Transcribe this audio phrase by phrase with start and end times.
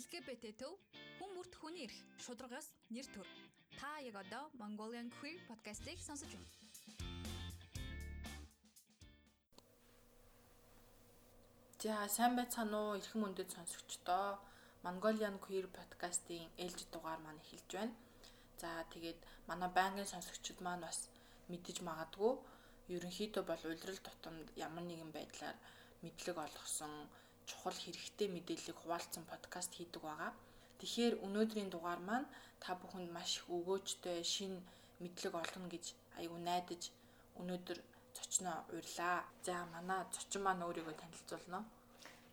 [0.00, 0.74] LGBT төв
[1.18, 3.28] хүн бүрт хүний эрх шударгаас нэр төр.
[3.80, 6.48] Та яг одоо Mongolian Queer podcast-ийг сонсож байна.
[11.82, 14.40] За сайн байцгаана уу эрхэм мөндөд сонсогчдоо.
[14.84, 17.94] Mongolian Queer podcast-ийн ээлж дугаар маань эхэлж байна.
[18.62, 20.98] За тэгээд манай байнгын сонсогчид маань бас
[21.52, 22.32] мэдэж магадгүй
[22.94, 25.56] ерөнхийдөө бол улирал тутамд ямар нэгэн байдлаар
[26.02, 26.94] мэдлэг олгосон
[27.50, 30.32] чухал хэрэгтэй мэдээллийг хуваалцсан подкаст хийдэг байгаа.
[30.80, 32.30] Тэгэхээр өнөөдрийн дугаар маань
[32.62, 34.52] та бүхэнд маш их өгөөжтэй шин
[35.02, 35.84] мэдлэг олгоно гэж
[36.18, 36.82] айгүй найдаж
[37.40, 37.78] өнөөдөр
[38.16, 39.18] зочноо урьлаа.
[39.46, 41.60] За манай зочин маань өөрийгөө танилцуулна.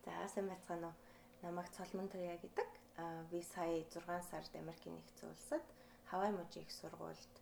[0.05, 0.95] За сайн байцгаана уу.
[1.43, 2.67] Намайг Цолмон Туя гэдэг.
[3.03, 5.63] Аа би сая 6 сард Америкийн нэгдсэн улсад
[6.09, 7.33] Хавай мужийн их сургуульд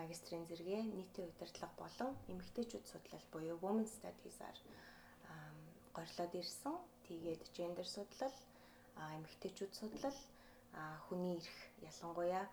[0.00, 4.58] магистрийн зэрэгээ нийтийн удирдлага болон эмэгтэйчүүд судлал буюу Women Studies-аар
[5.96, 6.74] горлоод ирсэн.
[7.06, 8.36] Тэгээд гендер судлал,
[9.16, 10.18] эмэгтэйчүүд судлал,
[11.06, 11.56] хүний эрх
[11.90, 12.46] ялангуяа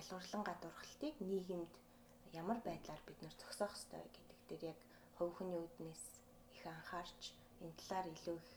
[0.00, 1.72] ялгуурлан гадуурхалтыг нийгэмд
[2.42, 4.78] ямар байдлаар бид нэр зогсоох ёстой гэдэг дээр яг
[5.16, 6.04] хувь хүний үднээс
[6.54, 7.22] их анхаарч
[7.64, 8.50] энэ талаар илүү их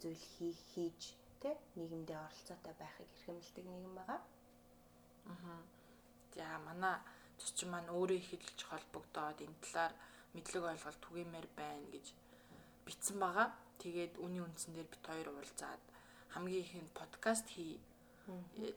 [0.00, 1.00] зүйл хийх хийж
[1.42, 4.20] тэ нийгэмдээ оролцоотой байхыг эрхэмлдэг нийгэм байгаа.
[5.32, 5.60] Аа.
[6.34, 6.96] За манай
[7.40, 9.92] зочин маань өөрөө их хэлж холбогдоод энэ талаар
[10.34, 12.06] мэдлэг ойлголт түгээмээр байна гэж
[12.88, 13.52] битсэн байгаа.
[13.78, 15.82] Тэгээд үний үндсэн дээр бит хоёр уулзаад
[16.32, 17.76] хамгийн ихэнд подкаст хий.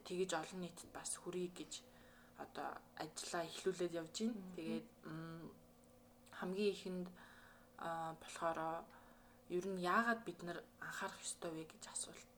[0.06, 1.72] Тэгэж олон нийтэд бас хүрье гэж
[2.44, 2.68] одоо
[3.00, 4.52] ажиллаа эхлүүлээд явж байна.
[4.56, 4.88] Тэгээд
[6.38, 7.06] хамгийн ихэнд
[8.22, 8.58] болохоор
[9.56, 12.30] ер нь яагаад бид нар анхаарах ёстой вэ гэж асуулт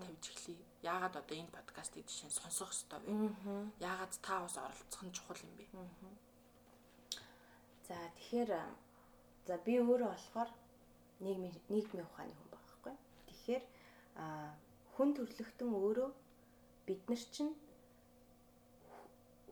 [0.00, 0.64] тавьж эхлэе.
[0.82, 3.12] Яагаад одоо энэ подкастыг жишээ нь сонсох ёстой вэ?
[3.80, 5.64] Яагаад та бас оролцох нь чухал юм бэ?
[7.88, 8.50] За тэгэхээр
[9.46, 10.50] за би өөрөө болохоор
[11.24, 12.94] нийгмийн нийгмийн ухааны хүн байхгүй.
[13.28, 13.64] Тэгэхээр
[14.94, 16.10] хүн төрлөختөн өөрөө
[16.86, 17.52] бид нар чинь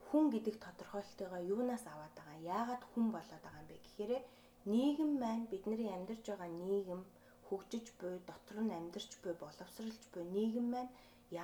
[0.07, 4.23] хүн гэдэг тодорхойлолтойгоо юунаас аваад байгаа яагаад хүн болоод байгаа юм бэ гэхээр
[4.73, 7.01] нийгэм маань бидний амьдарч байгаа нийгэм
[7.47, 10.91] хөгжиж буй дотор нь амьдарч буй боловсралж буй нийгэм маань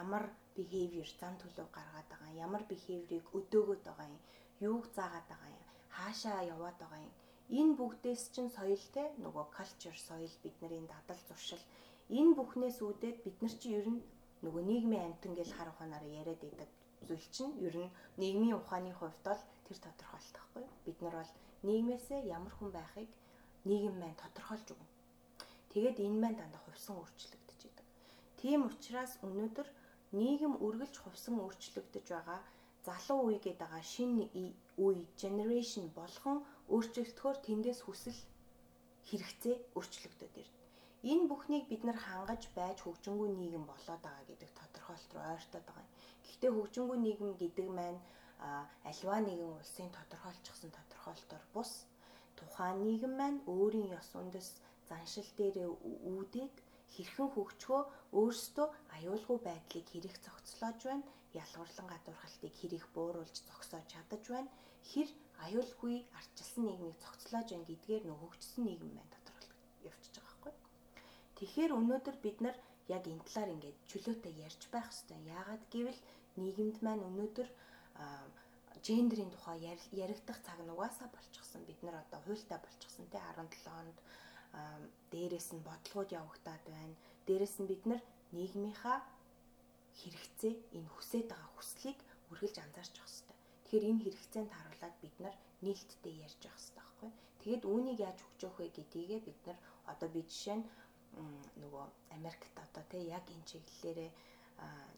[0.01, 0.23] ямар
[0.57, 4.17] behavior зан төлөв гаргаад байгаа ямар behavior-ыг өдөөгöd байгаа юм
[4.69, 5.63] юуг заагаад байгаа юм
[5.97, 7.13] хаашаа яваад байгаа юм
[7.49, 11.63] Энэ бүгдээс чинь соёл те нөгөө culture соёл бидний дадал зуршил
[12.09, 14.01] энэ бүхнээс үүдээд бид нар чи ер нь
[14.45, 16.69] нөгөө нийгмийн амтан гэж хар ухаанаараа яриад идэг
[17.07, 21.31] зүйл чинь ер нь нийгмийн ухааны хувьд бол тэр тодорхойлт байхгүй бид нар бол
[21.67, 23.09] нийгмээсээ ямар хүн байхыг
[23.69, 24.93] нийгэм маань тодорхойлж өгнө.
[25.71, 27.87] Тэгээд энэ маань дандаа хувьсан өөрчлөгдөж идэг.
[28.39, 29.67] Тийм учраас өнөөдөр
[30.19, 32.41] нийгэм үргэлж хувьсан өөрчлөгдөж байгаа
[32.85, 34.25] залуу үе гэдэг байгаа шинэ
[34.85, 36.37] үе generation болгон
[36.73, 38.19] өөрчлөгдөхөөр тэндээс хүсэл
[39.07, 40.59] хэрэгцээ өөрчлөгдөд ирнэ.
[41.11, 45.87] Энэ бүхнийг бид нар хангаж байж хөгжингүй нийгэм болоод байгаа гэдэг тодорхойлт руу ойртоод байгаа.
[46.25, 47.99] Гэхдээ хөгжингүй нийгэм гэдэг маань
[48.89, 51.71] альва нэгэн улсын тодорхойлчихсан тодорхойлтоор бус
[52.37, 54.49] тухайн нийгэм маань өөрийн ёс үндэс
[54.89, 55.57] заншил дээр
[56.09, 56.55] үүдээд
[56.95, 57.81] хэрхэн хөгжихөө
[58.19, 61.05] өөрсдөө аюулгүй байдлыг хэрэг зохицлоож байна,
[61.41, 64.49] ялгуурлан гадуурхалтыг хэрэг бууруулж зогсоож чадаж байна,
[64.89, 65.09] хэр
[65.45, 69.51] аюулгүй ардчилсан нийгмийг зохицлоож байна гэдгээр нөх хөгжсөн нийгэм маань тодорхойлж
[69.89, 70.53] явчихж байгаа байхгүй.
[71.37, 72.55] Тэгэхээр өнөөдөр бид нар
[72.87, 75.19] яг энэ талаар ингээд чөлөөтэй ярьж байх хэрэгтэй.
[75.37, 76.01] Яагаад гэвэл
[76.41, 77.47] нийгэмд маань өнөөдөр
[78.85, 79.57] гендерийн тухай
[80.03, 81.61] яригдах цаг нь угаасаа болчихсон.
[81.69, 83.97] Бид нар одоо хуйлтай болчихсон тий 17 онд
[85.11, 86.95] дээрээс нь бодлогод явагтаад байна.
[87.27, 88.01] Дээрээс нь бид нар
[88.35, 88.99] нийгмийнхаа
[89.99, 91.97] хэрэгцээ энэ хүсэж байгаа хүслийг
[92.31, 93.37] үргэлж анзаарч явах хэрэгтэй.
[93.63, 97.11] Тэгэхээр энэ хэрэгцээнд харуулад бид нар нээлттэй ярьж явах хэрэгтэй байхгүй.
[97.41, 99.59] Тэгээд үүнийг яаж хөгжөөх вэ гэдгийгээ бид нар
[99.91, 100.65] одоо би жишээ нь
[101.61, 101.85] нөгөө
[102.17, 104.11] Америкт одоо тий яг энэ чиглэлээрээ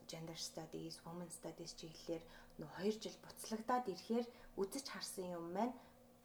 [0.07, 2.23] gender studies, women studies чиглэлээр
[2.59, 4.25] нөө 2 жил буцлагдаад ирэхээр
[4.61, 5.75] үзэж харсан юм маань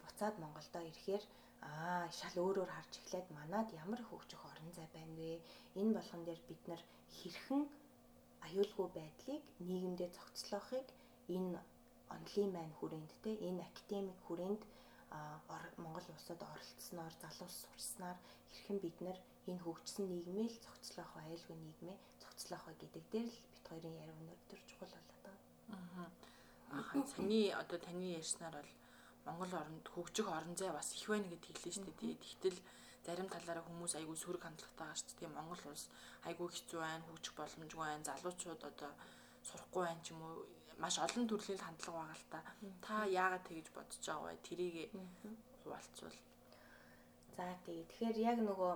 [0.00, 1.24] буцаад Монголдо ирэхээр
[1.70, 5.40] аа шал өөрөөр харж эхлээд манад ямар хөгжих орон зай байна вэ?
[5.80, 6.82] Энэ болгон дээр бид нар
[7.16, 7.62] хэрхэн
[8.46, 10.88] аюулгүй байдлыг нийгэмдээ зохицлоохыг
[11.36, 11.58] энэ
[12.16, 14.62] онлайн маань хүрээнд те энэ академик хүрээнд
[15.82, 18.18] Монгол улсад оролцсноор залуус сурснаар
[18.50, 19.18] хэрхэн бид нар
[19.50, 24.60] энэ хөгжсөн нийгмээ л зохицлоох аюулгүй нийгмээ зохицлоох гэдэг дээр л бит хоёрын яриа өнөөдөр
[24.68, 25.36] чухал болоод байгаа.
[25.76, 26.08] Аа.
[27.12, 28.72] Таны одоо таны ярьснаар бол
[29.26, 32.14] Монгол оронд хөгжих орон зай бас их байна гэд хэллээ шүү дээ.
[32.22, 32.58] Тэгтэл
[33.06, 35.36] зарим талаараа хүмүүс айгүй сөрөг хандлагатай байгаа шүү дээ.
[35.38, 35.84] Монгол улс
[36.28, 38.92] айгүй хэцүү байна, хөгжих боломжгүй байна, залуучууд одоо
[39.48, 40.34] сурахгүй байна ч юм уу
[40.82, 42.40] маш олон төрлийн хандлага байгаа л та.
[42.86, 44.46] Та яагаад тэгэж бодож байгаа вэ?
[44.46, 44.76] Тэрийг
[45.62, 46.18] хуваалцвал.
[47.36, 48.74] За тэгээ тэгэхээр яг нөгөө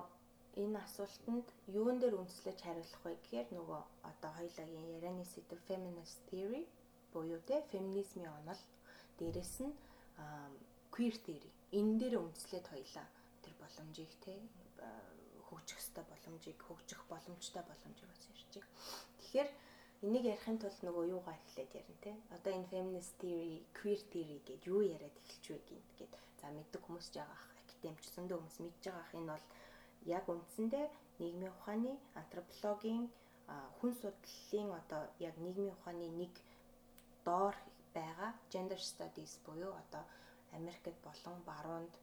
[0.62, 1.46] энэ асуултанд
[1.80, 6.64] юун дээр үндэслэж хариулах вэ гэхээр нөгөө одоо хоёулагийн ярианы сэдв feminist theory
[7.12, 8.62] буюу те феминизмын онол
[9.18, 9.76] дээрэс нь
[10.94, 13.06] queer theory энэ дээр үндэслээд хоёлаа
[13.42, 14.34] тэр боломжийг те
[15.48, 18.26] хөгжих ёстой боломжийг хөгжих боломжтой боломжийг бас
[18.56, 18.68] байгаа.
[19.18, 19.50] Тэгэхээр
[20.06, 22.12] энийг ярихын тулд нөгөө юугаа эхлээд ярина те.
[22.36, 26.12] Одоо энэ feminist theory, queer theory гэж юу яриад эхэлж вэ гинт гэд.
[26.40, 29.46] За мэддэг хүмүүс жаага ах, академич зөндөө хүмүүс мэдж байгаа ах энэ бол
[30.16, 30.86] яг үндсэндээ
[31.20, 33.04] нийгмийн ухааны антропологийн
[33.78, 36.34] хүн судлалын одоо яг нийгмийн ухааны нэг
[37.24, 37.56] доор
[37.98, 40.04] байгаа gender studies буюу одоо
[40.58, 41.94] Америкт болон баруунд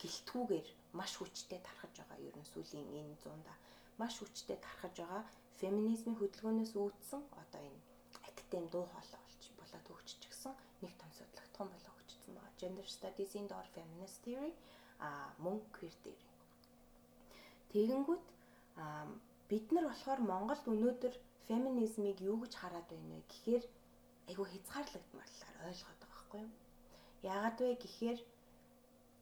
[0.00, 3.54] гэлтгүүгээр маш хүчтэй тархаж байгаа ер нь сүүлийн энэ зуунда
[4.00, 5.22] маш хүчтэй тархаж байгаа
[5.60, 7.80] феминизмын хөдөлгөөнөөс үүдсэн одоо энэ
[8.28, 12.58] академи дуу хоолой болж болоод хөгжчихсэн нэг том судлагдсан болоо хөгжсөн байгаа.
[12.60, 14.52] Gender studies-ийн доор feminist theory
[15.06, 15.08] а
[15.44, 16.26] мөн queer theory.
[17.72, 18.26] Тэгэнгүүт
[19.50, 21.14] бид нар болохоор Монголд өнөөдөр
[21.48, 23.64] феминизмыг юу гэж хараад байна вэ гэхээр
[24.30, 26.52] айгүй хязгаарлагдмарлаар ойлгоод байгаа байхгүй юу?
[27.26, 28.20] Яагаад вэ гэхээр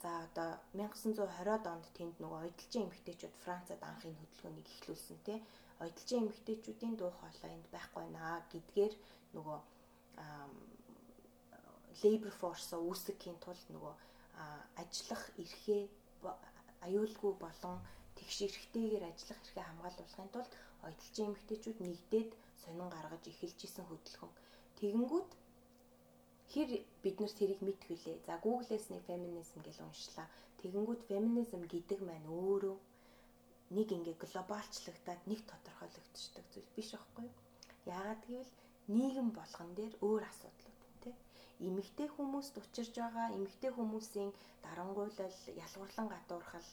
[0.02, 5.38] за одоо 1920-ад онд тэнд нөгөө ойдлжийн эмэгтэйчүүд Францад анхын хөдөлгөөнийг эхлүүлсэн тий.
[5.82, 8.94] Ойдлжийн эмэгтэйчүүдийн дуу хоолой энд байхгүй наа гэдгээр
[9.34, 9.58] нөгөө
[12.02, 13.94] labor force үүсгэхийн тулд нөгөө
[14.82, 15.82] ажиллах эрхээ
[16.86, 17.76] аюулгүй болон
[18.18, 20.52] тэгш эрхтэйгээр ажиллах эрхээ хамгаалуулахын тулд
[20.86, 22.30] ойдлжийн эмэгтэйчүүд нэгдээд
[22.62, 24.34] сонин гаргаж эхэлж исэн хөдөлгөөн.
[24.78, 25.30] Тэгэнгүүт
[26.52, 26.70] хэр
[27.02, 28.16] бид нар тэрийг мэдхвүлээ.
[28.26, 30.26] За Google-с нэг феминизм гэж уншлаа.
[30.62, 32.76] Тэгэнгүүт феминизм гэдэг маань өөрөө
[33.76, 37.36] нэг ингээ глобалчлагдаад нэг тодорхойлогдчихдаг зүйл биш байхгүй юу?
[37.90, 38.52] Яагаад гэвэл
[38.96, 41.10] нийгэм болгон дээр өөр асуудлууд те.
[41.68, 44.30] Эмэгтэй хүмүүст учирж байгаа эмэгтэй хүмүүсийн
[44.64, 46.68] дарангуйлал, ялгуурлан гадуурхал,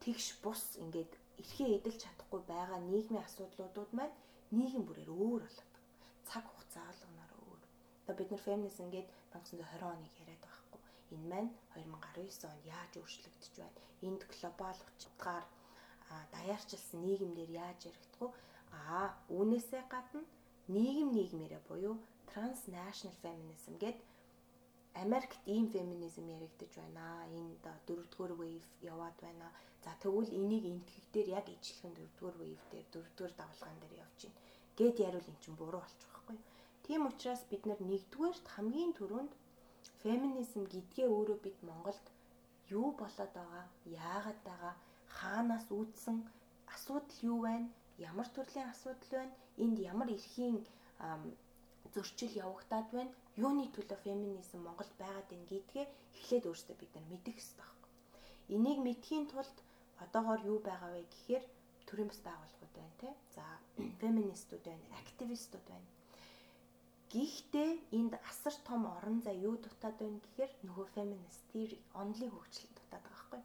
[0.00, 4.14] тэгш бус ингээд эрхээ эдэлж чадахгүй байгаа нийгмийн асуудлуудууд маань
[4.56, 5.70] нийгэм бүрээр өөр болоод
[6.28, 6.44] цаг
[6.76, 7.62] заалганаар өөр.
[8.02, 10.80] Одоо бид нар feminism гээд 1920 оныг яриад байхгүй.
[11.14, 13.80] Энэ маань 2019 онд яаж өөрчлөгдөж байна?
[14.08, 15.44] Энд глобал утгаар
[16.34, 18.28] даяарчилсан нийгэмнэр яаж яригдгүү?
[18.78, 20.22] Аа, үүнээсээ гадна
[20.74, 21.94] нийгэм нийгмээрээ буюу
[22.30, 23.98] transnational feminism гээд
[25.04, 27.06] Америкт ийм феминизм яригдж байна.
[27.38, 27.54] Энэ
[27.86, 29.48] дөрөвдүгээр wave яваад байна.
[29.84, 34.40] За тэгвэл энийг энтгэх дээр яг ижилхэн дөрөвдүгээр wave дээр дөрөвдүгээр давлгаан дээр явж байна.
[34.78, 36.10] Гэт яривал эн чинь буруу болчих
[36.90, 39.32] Тийм учраас бид нар нэгдүгээрт хамгийн түрүүнд
[40.02, 42.06] феминизм гэдгээ өөрөө бид Монголд
[42.78, 44.74] юу болоод байгаа, яагаад байгаа,
[45.18, 46.18] хаанаас үүдсэн,
[46.74, 47.68] асуудал юу байна,
[48.08, 50.58] ямар төрлийн асуудал байна, энд ямар эрхийн
[51.94, 55.86] зөрчил явагдаад байна, юуны төлөө феминизм Монголд байгаад байна гэдгээ
[56.18, 57.90] эхлээд өөрсдөө бид нар мэдэх хэрэгтэй байхгүй.
[58.54, 59.56] Энийг мэдхийн тулд
[60.02, 61.44] одоогоор юу байгаа вэ гэхээр
[61.86, 63.08] төрийн бас байгууллагууд байна те.
[63.36, 63.44] За
[64.02, 65.90] феминистүүд байна, активистүүд байна.
[67.10, 72.70] Гэхдээ энд асар том орон зай юу дутаад байна гэхээр нөгөө feminist theory онлын хөгжил
[72.70, 73.42] дутаад байгаа байхгүй.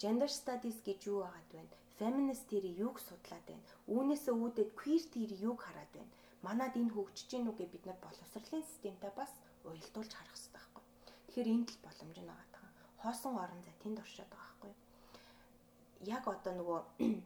[0.00, 1.72] Gender studies гэж юу байгаад байна?
[1.98, 3.64] Feminist theory юуг судлаад байна?
[3.94, 6.12] Үүнээсээ үүдээд queer theory юуг хараад байна?
[6.44, 9.32] Манад энэ хөгжиж гин үгээ бид нар боловсролын системтэй бас
[9.64, 10.84] уялдуулж харах хэрэгтэй байхгүй.
[11.24, 12.68] Тэгэхээр энд л боломж нь байгаа.
[13.00, 14.72] Хоосон орон зай тэнд оршоод байгаа байхгүй.
[16.16, 16.80] Яг одоо нөгөө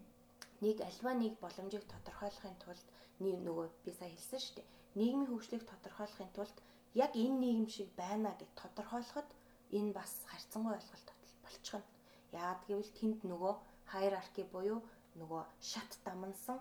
[0.64, 2.86] нэг альва нэг боломжийг тодорхойлохын тулд
[3.18, 4.77] нөгөө би сая хэлсэн шүү дээ.
[4.96, 6.56] Нийгмийн хөгжлийг тодорхойлохын тулд
[6.94, 9.28] яг энэ нийгэм шиг байна гэж тодорхойлоход
[9.76, 11.08] энэ бас харьцангуй ойлголт
[11.44, 11.84] болчихно.
[12.32, 13.54] Яагаад гэвэл тэнд нөгөө
[13.92, 14.80] хайрарки буюу
[15.20, 16.58] нөгөө шат дамнсан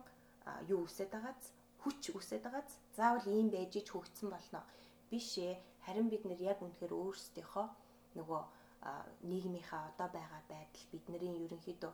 [0.73, 1.43] юу үсээд байгааз
[1.81, 4.61] хүч үсээд байгааз заавал ийм байж ич хөгцсөн болно.
[5.11, 5.55] Биш ээ.
[5.85, 7.67] Харин бид нэр яг үнэхээр өөрсдийнхөө
[8.19, 8.41] нөгөө
[9.31, 11.93] нийгмийнхаа одоо байгаа байдал бидний ерөнхийдөө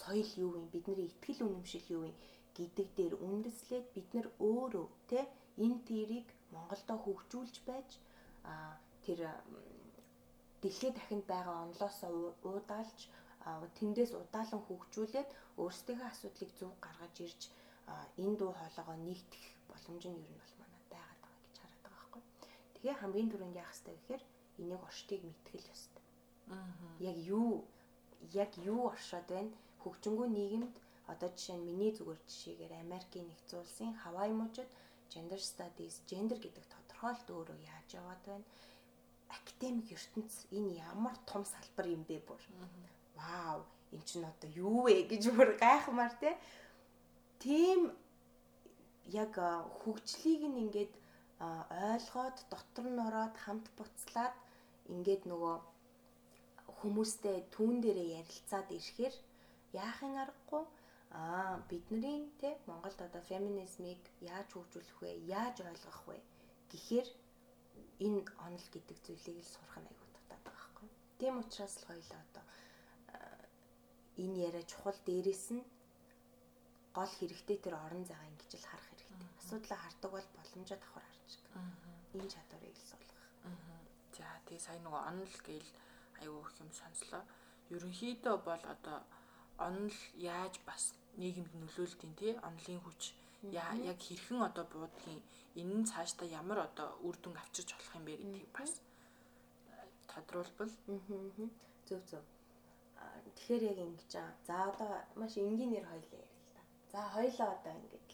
[0.00, 0.62] соёл юу вэ?
[0.74, 2.12] Бидний ихтгэл үнэмшил юу вэ?
[2.56, 5.20] гэдэг дээр үндэслээд бид нар өөрөө те
[5.64, 7.90] энэ тэрийг Монголдо хөгжүүлж байж
[9.04, 9.20] тэр
[10.62, 12.10] дэлхийд дахинд байгаа онлоосоо
[12.48, 12.98] уудаалж
[13.78, 15.30] тэндээс удаалan хөгжүүлээд
[15.62, 17.40] өөрсдийнхөө асуудлыг зөв гаргаж ирж
[18.22, 21.98] энэ дуу хоолойгоо нэгтгэх боломж нь ер нь бол манад байгаад байгаа гэж хараад байгаа
[21.98, 22.22] байхгүй.
[22.74, 24.22] Тэгээ хамгийн түрүүнд яах хэрэгтэй гэхээр
[24.60, 26.04] энийг оршдыг мэтгэл ёстой.
[26.54, 26.72] Аа.
[27.10, 27.50] Яг юу
[28.44, 29.52] яг юу оршоод байна?
[29.82, 30.74] Хөгжингүү нийгэмд
[31.12, 34.70] одоо жишээ нь миний зүгээр жишээгээр Америкийн нэгдсэн улсын Хавай мужид
[35.12, 38.46] gender studies, gender гэдэг тодорхойлт өөрөө яаж яваад байна?
[39.28, 42.40] Академик ертөнц энэ ямар том салбар юм бэ бүр.
[43.16, 46.36] Вау, эн чинь одоо юу вэ гэж бүр гайхмаар те.
[47.44, 47.92] Тийм
[49.12, 49.36] яг
[49.80, 50.92] хөгжлийг нь ингээд
[51.42, 54.36] ойлгоод дотор нь ороод хамт буцлаад
[54.92, 55.56] ингээд нөгөө
[56.78, 59.14] хүмүүстэй түүн дээрээ ярилцаад ирэхээр
[59.74, 60.64] яахын аргагүй
[61.12, 65.10] аа бидний те Монголд одоо феминизмыг яаж хөгжүүлэх вэ?
[65.28, 66.18] Яаж ойлгох вэ?
[66.72, 67.08] гэхээр
[68.06, 70.88] энэ онол гэдэг зүйлийг л сурах нь аюул татаад байгаа байхгүй.
[71.20, 72.44] Тийм учраас л хоёлаа одоо
[74.22, 75.64] энэ яриа чухал дээрээс нь
[76.96, 79.08] гол хэрэгтэй тэр орон зайгаа ингэж л харах хэрэгтэй.
[79.40, 81.64] Асуудлаа хардаг бол боломжоо давхар харж байгаа.
[82.16, 83.28] Энэ чадварыг л суулгах.
[84.16, 85.70] За тий сая нөгөө онол гээл
[86.24, 87.22] аюу их юм сонслоо.
[87.74, 88.98] Ерөнхийдөө бол одоо
[89.68, 89.98] онол
[90.34, 90.84] яаж бас
[91.20, 93.02] нийгэмд нөлөөлтийн тий онлын хүч
[93.50, 95.20] яг хэрхэн одоо буудгийн
[95.60, 98.72] энэ нь цаашдаа ямар одоо үр дүн авчирч болох юм бэ гэдгийг бас
[100.10, 100.72] тодруулбал
[101.88, 102.24] зөв зөв.
[103.36, 104.34] Тэгэхээр яг ингэж байгаа.
[104.48, 104.90] За одоо
[105.20, 106.62] маш энгийнээр хоёлаа ярил л да.
[106.92, 108.08] За хоёлаа одоо ингэж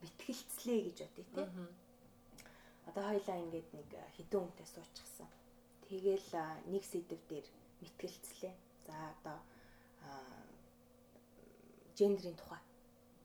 [0.00, 1.46] битгэлцлээ гэж бодъё тий.
[2.88, 5.28] Одоо хоёлаа ингэж нэг хідэн хүнтэй суучихсан.
[5.86, 6.30] Тэгэл
[6.72, 7.46] нэг сэдв дээр
[7.82, 8.54] мэтгэлцлээ.
[8.86, 9.38] За одоо
[11.98, 12.60] гендрийн тухай.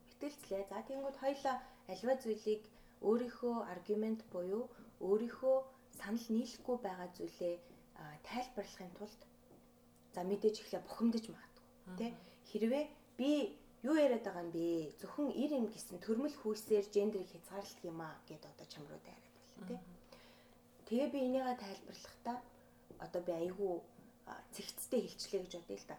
[0.07, 0.63] Мэтгэлцлээ.
[0.69, 1.55] За тэгэнгүүт хоёлаа
[1.91, 2.63] альва зүйлийг
[3.01, 4.63] өөрийнхөө аргумент буюу
[5.01, 5.57] өөрийнхөө
[5.99, 7.55] санал нийлэхгүй байгаа зүйлээ
[8.27, 9.21] тайлбарлахын тулд
[10.13, 11.65] за мэдээж ихлэ бухимдаж магадгүй
[11.99, 12.11] тий
[12.51, 12.83] хэрвээ
[13.19, 13.29] би
[13.87, 14.93] юу яриад байгаа юм бэ?
[15.01, 19.67] Зөвхөн ир юм гэсэн төрмөл хүйсээр гендрийг хязгаарлах юм аа гэд одоо чамруу дайраад байна
[19.69, 19.79] тий
[20.87, 22.37] тэгээ би энийгээ тайлбарлахдаа
[23.05, 23.73] одоо би айгүй
[24.55, 25.97] цэгцтэй хэлчлээ гэж бодъё л да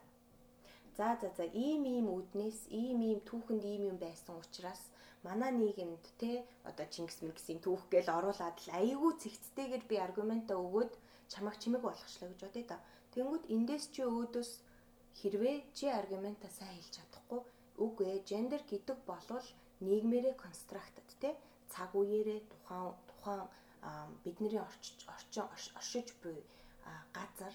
[0.97, 4.83] за за за ийм ийм үднээс ийм ийм түүхэнд ийм юм байсан учраас
[5.27, 6.33] манай нийгэмд те
[6.71, 10.93] одоо Чингис Миксийн түүх гээл оруулаад л айгүй цэгцтэйгээр би аргументаа өгөөд
[11.33, 12.79] чамайг чимэг болгочлаа гэж бодъё да.
[13.13, 14.51] Тэнгүүд эндээс чи өөдөөс
[15.19, 17.41] хэрвээ чи аргументаа сайн хэлж чадахгүй
[17.85, 19.47] үгүй ээ гендер гэдэг болвол
[19.87, 21.31] нийгмээрээ констрактед те
[21.73, 23.49] цаг үеэрээ тухайн тухайн
[24.25, 25.45] бидний орчин
[25.79, 26.39] оршиж буй
[27.17, 27.55] газар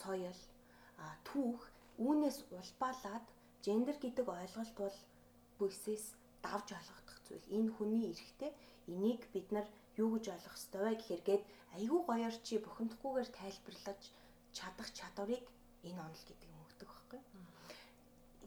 [0.00, 0.40] соёл
[1.28, 1.60] түүх
[2.04, 3.26] үүнээс улбаалаад
[3.64, 4.96] гендер гэдэг ойлголт бол
[5.58, 6.04] бүсээс
[6.44, 7.46] давж ойлгох зүйл.
[7.58, 8.52] Энэ хүний эрхтэй.
[8.86, 9.66] Энийг бид нар
[9.98, 11.42] юу гэж ойлгох ёстой вэ гэхээр гээд
[11.76, 14.02] айгүй гоёор чи бухимдахгүйгээр тайлбарлаж
[14.56, 15.44] чадах чадварыг
[15.88, 17.20] энэ онол гэдэг юм өгдөг байхгүй.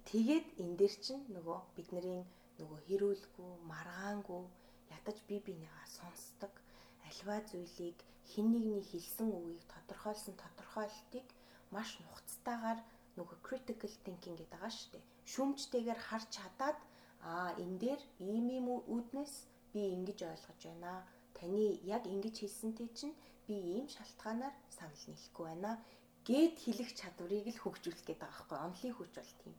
[0.10, 2.24] Тэгээд энэ дээр чинь нөгөө бидний
[2.60, 4.44] нөгөө хэрүүлгүй, маргаангүй
[4.96, 6.54] ятаж бие бинийгаа сонсдог
[7.08, 7.98] альва зүйлийг
[8.32, 11.28] хин нэгний хэлсэн үгийг тодорхойлсон тодорхойлтыг
[11.76, 12.80] маш нухацтайгаар
[13.20, 15.04] нөгөө critical thinking гэдэг байгаа шүү дээ.
[15.32, 16.80] Шүмжтэйгээр харж чадаад
[17.32, 19.36] аа энэ дээр ийм ийм үүднээс
[19.74, 20.94] би ингэж ойлгож байна.
[21.38, 21.64] Таны
[21.96, 23.16] яг ингэж хэлсэнтэй чинь
[23.48, 25.72] би ийм шалтгаанаар санал нийлэхгүй байна
[26.28, 29.56] гэд хэлэх чадварыг л хөгжүүлэх гээд байгаа байхгүй онлын хүч бол тийм.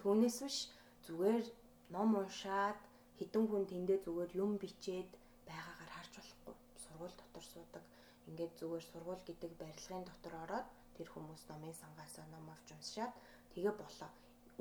[0.00, 0.58] Түүнээс биш
[1.06, 1.46] зүгээр
[1.94, 2.78] ном уншаад
[3.18, 5.10] хідэн хүн тэндээ зүгээр юм бичээд
[5.48, 6.54] байгаагаар харж болохгүй.
[6.82, 7.84] Сургууль дотор суудаг.
[8.28, 13.12] Ингээд зүгээр сургууль гэдэг барилгын дотор ороод тэр хүмүүс номын сангаас ном авч уншаад
[13.52, 14.10] тэгээ болоо.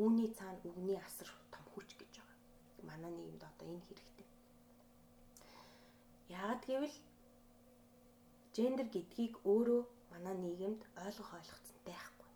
[0.02, 2.34] Үүний цаана үгний асар том хүч гэж байгаа
[2.88, 4.28] манай нийгэмд одоо энэ хэрэгтэй.
[6.40, 6.98] Яагад гэвэл
[8.56, 12.30] гендер гэдгийг өөрөө манай нийгэмд ойлгох ойлгоцсон байхгүй.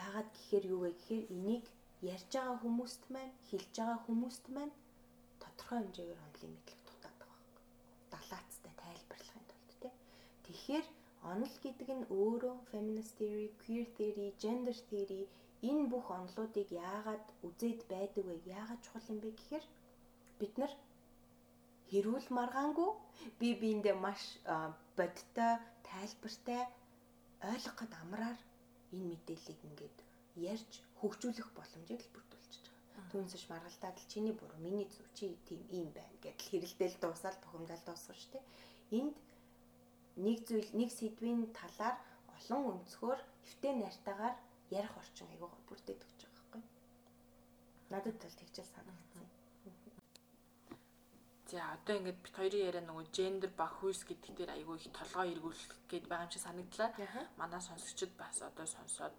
[0.00, 1.64] Яагаад гэхээр юу вэ гэхээр энийг
[2.14, 4.74] ярьж байгаа хүмүүст маань хэлж байгаа хүмүүст маань
[5.42, 7.64] тодорхой хэмжээгээр онлын мэдлэг дутаад байгаа байхгүй.
[8.14, 9.92] Далаацтай тайлбарлахын тулд тий.
[10.44, 10.86] Тэгэхээр
[11.22, 15.22] онол гэдэг нь өөрөө feminist theory, queer theory, gender theory
[15.68, 18.36] энэ бүх онолуудыг яагаад үзээд байдаг вэ?
[18.58, 19.64] Яагаад чухал юм бэ гэхээр
[20.40, 20.72] бид нар
[21.90, 22.90] хэрүүл маргаангүй
[23.40, 24.22] би биэндээ маш
[24.96, 25.52] бодтой,
[25.88, 26.62] тайлбартай
[27.52, 28.38] ойлгоход амраар
[28.94, 29.98] энэ мэдээллийг ингээд
[30.52, 33.04] ярьж хөгжүүлэх боломжийг л бүрдүүлчихэж байгаа.
[33.12, 37.82] Түүнсэж маргалтаад л чиний буруу, миний зөв, чи тийм ийм байна гэдэл хэрэлдээл дуусаад бухимдал
[37.84, 38.44] дуусах шүү дээ.
[38.98, 39.16] Энд
[40.16, 41.96] нэг зүйл, нэг сэдвийн талаар
[42.36, 44.36] олон өнцгөр эвтэй найртайгаар
[44.70, 46.62] ярих орчин айгүй гоо бүрдээд өгч байгаа байхгүй.
[47.90, 49.26] Надад бол тэгжэл санагдсан.
[51.50, 55.24] За одоо ингээд бит хоёрын яриа нөгөө гендер ба хүйс гэдэг дээр айгүй их толгоо
[55.26, 56.90] эргүүлэх гээд байгаа юм шиг санагдлаа.
[57.40, 59.14] Манай сонсогчид бас одоо сонсоод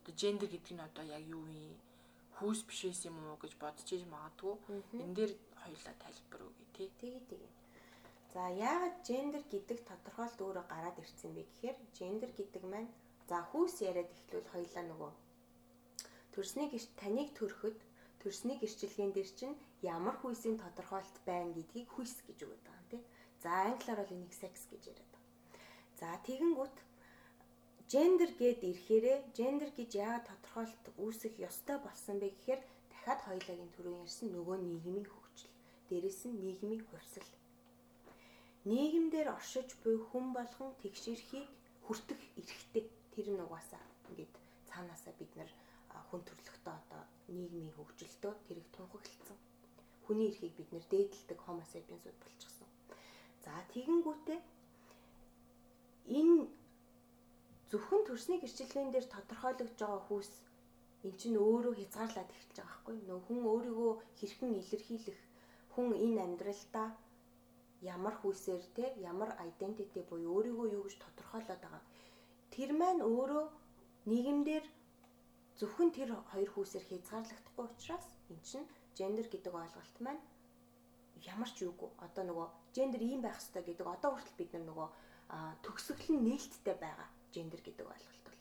[0.00, 1.80] одоо гендер гэдэг нь одоо яг юу юм
[2.36, 4.54] хүүс бишээс юм уу гэж бодож иж магадгүй.
[5.00, 6.88] Энэ дээр хоёулаа тайлбар өгье тий.
[7.00, 7.63] Тэгээ тэгээ.
[8.34, 12.90] За яагаад гендер гэдэг тодорхойлт өөрөө гараад ирсэн бэ гэхээр гендер гэдэг маань
[13.28, 15.12] За хүүс яриад эхлүүл хоёлаа нөгөө
[16.34, 17.78] төрсний гэрч таныг төрөхөд
[18.20, 23.02] төрсний гэрчлэгийн дээр чинь ямар хүйсийн тодорхойлт байна гэдгийг хүйс гэж өгöd байгаа юм тий.
[23.42, 25.32] За англиар бол энийг sex гэж яриад байгаа.
[26.00, 26.76] За тэгэнгүүт
[27.92, 32.60] gender гэд ирэхээрээ gender гэж яагаад тодорхойлт үүсэх ёстой болсон бэ гэхээр
[32.92, 35.54] дахиад хоёулагийн төрөө ярьсан нөгөө нийгмийн хөгжил.
[35.88, 37.30] Дээрэс нь нийгмийн хувьсал.
[38.70, 41.48] Нийгэмдэр оршиж буй хүн болгон тэгшэрхийг
[41.84, 44.34] хүртэх эрхтэй тэр нь угаасаа ингээд
[44.68, 45.50] цаанаасаа бид нар
[46.08, 47.02] хүн төрөлхтөө одоо
[47.36, 49.38] нийгмийн хөгжилтөө тэрийг тунхаглалцсан.
[50.04, 52.68] Хүний эрхийг бид нэр дээдэлдэг homo sapiens-ууд болчихсон.
[53.44, 54.40] За тэгэнгүүтээ
[56.18, 56.36] энэ
[57.70, 60.30] зөвхөн төрсний гэрчлэлийн дээр тодорхойлогдож байгаа хүүс
[61.06, 65.20] эн чинь өөрөө хязгаарлаад эхэлж байгаа байхгүй нөө хүн өөрийгөө хэрхэн илэрхийлэх
[65.72, 66.88] хүн энэ амьдралдаа
[67.84, 71.82] ямар хүүсээр те ямар identity буюу өөрийгөө юу гэж тодорхойлоод байгаа.
[72.54, 73.46] Тэр маань өөрөө
[74.10, 74.64] нийгэмдэр
[75.60, 78.66] зөвхөн тэр хоёр хүүсээр хязгаарлагдахгүй учраас эн чинь
[78.98, 80.22] гендер гэдэг ойлголт маань
[81.34, 84.88] ямар ч юугүй одоо нөгөө гендер ийм байх хэрэгтэй гэдэг одоо хүртэл бид нар нөгөө
[85.64, 88.40] төгсгөл нь нээлттэй байгаа гендер гэдэг ойлголт бол.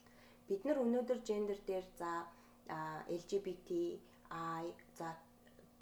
[0.50, 2.12] Бид нар өнөөдөр гендер дээр за
[3.20, 3.70] LGBT
[4.34, 5.10] I за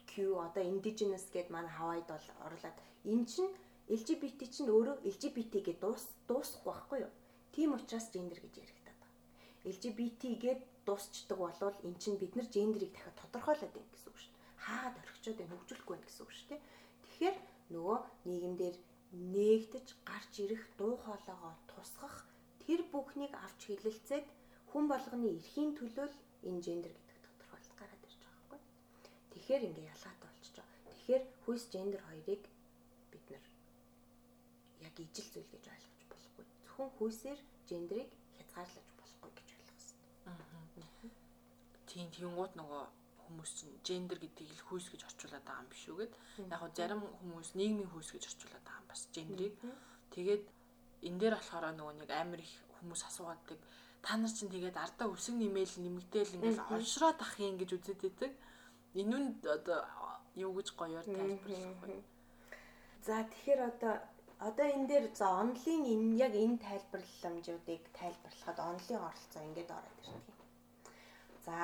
[0.09, 3.51] Q одоо indigenous гэд манай хавайд бол орлоод эн чинь
[3.89, 7.13] LGBT чинь өөрөө LGBT гэж дуус дуусахгүй байхгүй юу?
[7.51, 9.11] Тийм учраас гендер гэж яригдаад байгаа.
[9.73, 14.31] LGBT гэд дуусчдаг болвол эн чинь бид нар гендерийг дахиад тодорхойлоод байна гэсэн үг шүү
[14.31, 14.63] дээ.
[14.65, 16.61] Хаагаад орхичод байна хөгжүүлэхгүй байна гэсэн үг шүү дээ.
[17.03, 17.37] Тэгэхээр
[17.73, 17.97] нөгөө
[18.29, 18.75] нийгэмдэр
[19.35, 22.15] нээгдэж гарч ирэх дуу хоолойгоо тусгах
[22.63, 24.27] тэр бүхнийг авч хилэлцээд
[24.71, 26.07] хүн болгоны эрхийн төлөө
[26.47, 28.59] энэ гендер гэдэг тодорхойлолт гараад ирж байгаа байхгүй.
[29.33, 30.79] Тэгэхээр ингээ ялгаатай болчихж байгаа.
[30.95, 32.43] Тэгэхээр хүйс гендер хоёрыг
[34.91, 36.45] яг ижил зүйл гэж ойлгож болохгүй.
[36.67, 39.79] Зөвхөн хүйсээр гендерийг хязгаарлаж болохгүй гэж ойлгох
[40.75, 41.11] хэрэгтэй.
[41.87, 42.83] Тийм тиймгууд нөгөө
[43.23, 46.13] хүмүүс чинь гендер гэдгийг л хүйс гэж орчуулад байгаа юм биш үү гэд.
[46.51, 49.55] Яг хөө зарим хүмүүс нийгмийн хүйс гэж орчуулад байгаа юм бас гендрийг.
[50.11, 50.43] Тэгээд
[51.07, 53.59] энэ дээр болохоор нөгөө нэг амар их хүмүүс асуугадаг
[54.01, 58.31] та нар чинь тэгээд ардаа өсөг нэмэл нэмэгдээл ингээл олшроод ах юм гэж үзээд байдаг.
[58.99, 59.79] Энэ нь одоо
[60.35, 62.01] юу гэж гоёор тайлбарлах вэ?
[63.05, 63.93] За тэгэхээр одоо
[64.47, 70.37] одоо энэ дээр за онлын энэ яг энэ тайлбарламжуудыг тайлбарлахад онлын оролцоо ингээд ороод ирдэг.
[71.45, 71.57] За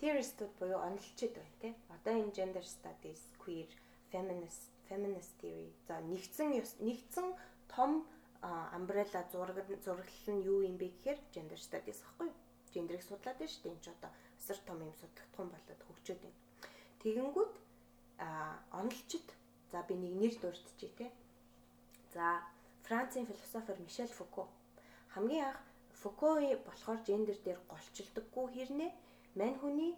[0.00, 1.74] theorist-ууд буюу онолчид байна тий.
[1.96, 3.68] Одоо энэ gender studies, queer,
[4.12, 5.72] feminist, feminist theory.
[5.88, 6.48] За нэгдсэн
[6.86, 7.26] нэгдсэн
[7.72, 8.04] том
[8.76, 12.36] umbrella зураг зураглал нь юу юм бэ гэхээр gender studies аахгүй юу?
[12.74, 13.72] Гендрийг судлаад байна шүү дээ.
[13.72, 16.40] Энд ч одоо асар том юм судлагдсан болоод хөгжөөд байна.
[17.02, 17.54] Тэгэнгүүт
[18.20, 18.28] а
[18.80, 19.28] онолчид
[19.72, 21.06] за би нэг нэр дурдчихъя те.
[22.14, 22.42] За
[22.82, 24.48] Францын философер Мишель Фуко
[25.14, 25.60] хамгийн анх
[26.02, 28.90] Фукои болохоор гендер дээр голчилдоггүй хэрнээ
[29.38, 29.94] Мань хүний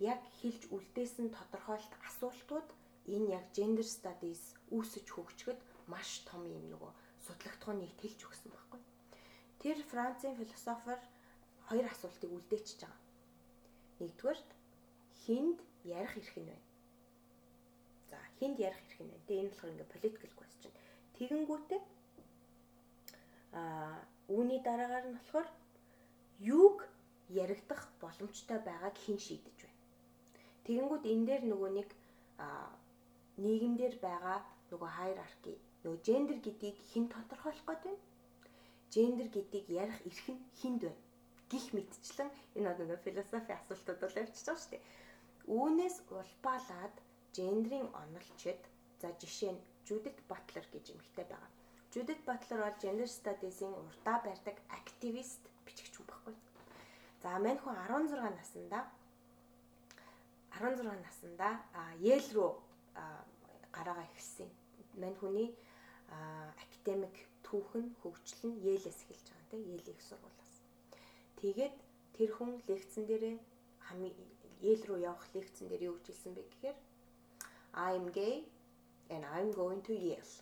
[0.00, 2.68] яг хэлж үлдээсэн тодорхойлт асуултууд
[3.14, 5.60] энэ яг gender studies үүсэж хөгжөхөд
[5.92, 6.92] маш том юм нөгөө
[7.26, 8.80] судлагдхууныг тэлж өгсөн байхгүй.
[9.60, 10.98] Тэр Францын философер
[11.68, 13.00] хоёр асуултыг үлдээчихэж байгаа.
[14.00, 14.50] Нэгдүгээрт
[15.22, 16.66] хинд ярих эрх нь байна.
[18.08, 19.26] За хинд ярих эрх нь байна.
[19.26, 20.72] Тэгээ энэ болохоор ингээ political question.
[21.16, 21.80] Тэгэнгүүтээ
[23.60, 23.96] аа
[24.36, 25.48] үүний дараагаар нь болохоор
[26.40, 26.78] юуг
[27.42, 29.80] яригдах боломжтой байгааг хэн шийдэж байна.
[30.66, 31.88] Тэгэнгүүт энэ дээр нөгөө нэг
[33.44, 34.38] нийгэмдэр байгаа
[34.70, 38.00] нөгөө хайрарки нөгөө гендер гэдгийг хэн тодорхойлох гээд байна?
[38.94, 41.02] Гендер гэдгийг ярих эрх нь хүнд байна?
[41.50, 44.84] Гих мэдчлэн энэ одоо философи асуултууд бол явчихж байгаа шүү дээ.
[45.56, 46.94] Үүнээс улбаалаад
[47.36, 48.60] гендрийн онолчид
[49.00, 51.52] за жишээ нь Judith Butler гэж эмэгтэй байгаа.
[51.92, 56.34] Judith Butler бол gender studies-ийн урдаа барьдаг активист бичигч хүн баггүй.
[57.20, 58.88] За мань хүн 16 наснда
[60.56, 61.60] 16 наснда
[62.00, 62.50] Йейл рүү
[63.76, 64.48] гараагаа эхэлсэн.
[64.96, 65.52] Мань хүний
[66.08, 67.12] академик
[67.44, 70.52] түүхэн хөгжил нь Йейлээс эхэлж байгаа тийм Йейл их сургуулиас.
[71.36, 71.76] Тэгээд
[72.16, 73.36] тэр хүн лекцэн дээрээ
[73.92, 74.16] хамгийн
[74.64, 76.78] Йейл рүү явах лекцэн дээр юу гэж хэлсэн бэ гэхээр
[77.76, 78.48] I'm gay
[79.12, 80.34] and I'm going to Yale.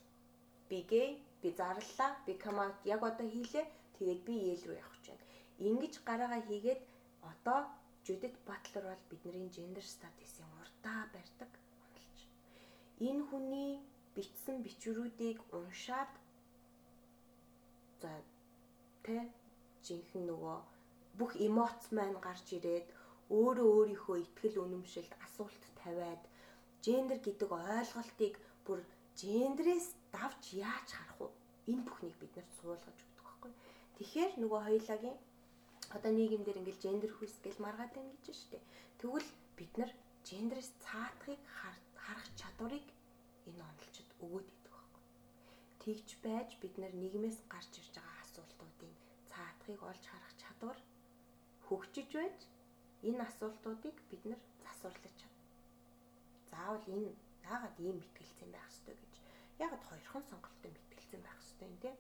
[0.69, 3.67] Би gay, би зарлаа, би come out яг одоо хийлээ.
[3.99, 5.31] Тэгээд би Йейл рүү явах гэж байна
[5.69, 6.81] ингэж гараагаа хийгээд
[7.31, 7.61] одоо
[8.05, 11.51] Judith Butler бол бидний gender studies-ийн урдаа барьдаг
[11.85, 12.19] онолч.
[13.09, 13.73] Энэ хүний
[14.17, 16.13] бичсэн бичвэрүүдийг уншаад
[18.01, 18.13] за
[19.05, 19.19] тэ
[19.85, 20.59] жинхэнэ нөгөө
[21.19, 22.87] бүх эмоц маань гарч ирээд
[23.37, 26.23] өөрөө өөрийнхөө ихтгэл үнэмшилд асуулт тавиад
[26.85, 28.35] гендер гэдэг ойлголтыг
[28.67, 28.81] бүр
[29.21, 31.29] гендрээс давж яаж харах вэ?
[31.71, 33.53] Энэ бүхнийг бид нарт суулгаж өгдөг байхгүй.
[33.97, 35.19] Тэгэхээр нөгөө хоёулагийн
[35.97, 38.59] одоо нийгэмдэр ингээл гендер хүйс гэл маргаад байна гэж штэ.
[39.01, 39.91] Тэгвэл бид нар
[40.29, 41.41] гендерээс цаатахыг
[42.01, 42.87] харах чадварыг
[43.49, 45.03] энэ онолчод өгөөд идэх байхгүй.
[45.83, 48.95] Тэгж байж бид нар нийгмээс гарч ирж байгаа асуултуудын
[49.31, 50.79] цаатахыг олж харах чадвар
[51.67, 52.39] хөгжиж байж
[53.09, 55.45] энэ асуултуудыг бид нар засварлаж чадна.
[56.51, 57.13] Заавал энэ
[57.53, 59.15] яагаад ийм мэтгэлцэн байх ёстой гэж
[59.65, 61.91] яагаад хоёрхан сонголттой мэтгэлцэн байх ёстой юм те?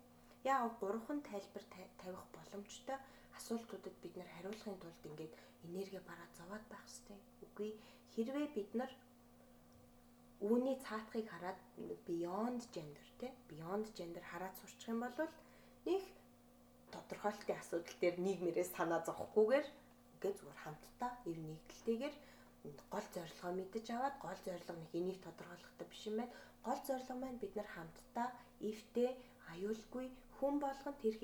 [0.52, 1.64] Яагаад гурван тайлбар
[2.02, 2.98] тавих боломжтой
[3.38, 5.34] асуултуудад бид нар хариулахын тулд ингээд
[5.66, 7.18] энерги бараад зовоод байх хэрэгтэй.
[7.44, 7.70] Үгүй
[8.12, 8.92] хэрвээ бид нар
[10.40, 11.58] үүний цаатахыг хараад
[12.08, 15.32] beyond gender те beyond gender хараад сурчих юм бол
[15.84, 16.02] нэг
[16.92, 19.66] тодорхойлтын асуудал дээр нийгмээрээ санаа зовхгүйгээр
[20.14, 22.14] ингээд зүгээр хамтдаа ир нэгдэлтэйгээр
[22.92, 26.34] гол зорилгоо мэдэж аваад гол зорилго нэг энийг тодорхойлохтой биш юм байна.
[26.66, 28.28] Гол зорилго маань бид нар хамтдаа
[28.68, 29.10] эвтэй
[29.52, 31.16] аюулгүй хүн болгон тэр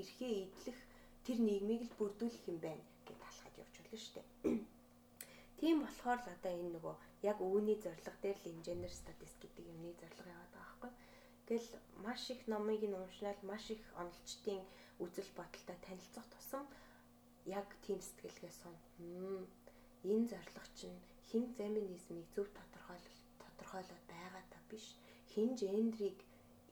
[0.00, 0.78] эрхээ эдлэх
[1.24, 4.28] тэр нийгмийг л бүрдүүлэх юм байна гэж талхаж явж болно шүү дээ.
[5.60, 6.96] Тийм болохоор л одоо энэ нөгөө
[7.30, 10.92] яг өвөний зорилго дээр л инженер статист гэдэг юмны зорилго яваад байгаа байхгүй.
[11.48, 11.68] Гэл
[12.04, 14.60] маш их номыг нь уншнаад маш их онолчдын
[15.04, 16.64] үзэл бодолтой танилцах тусам
[17.46, 18.74] яг тийм сэтгэлгээ сон.
[20.10, 24.86] Энэ зорилго чинь хин феминизмыг зөв тодорхойлол тодорхойлоод байгаа та биш.
[25.32, 26.18] Хин гендрийг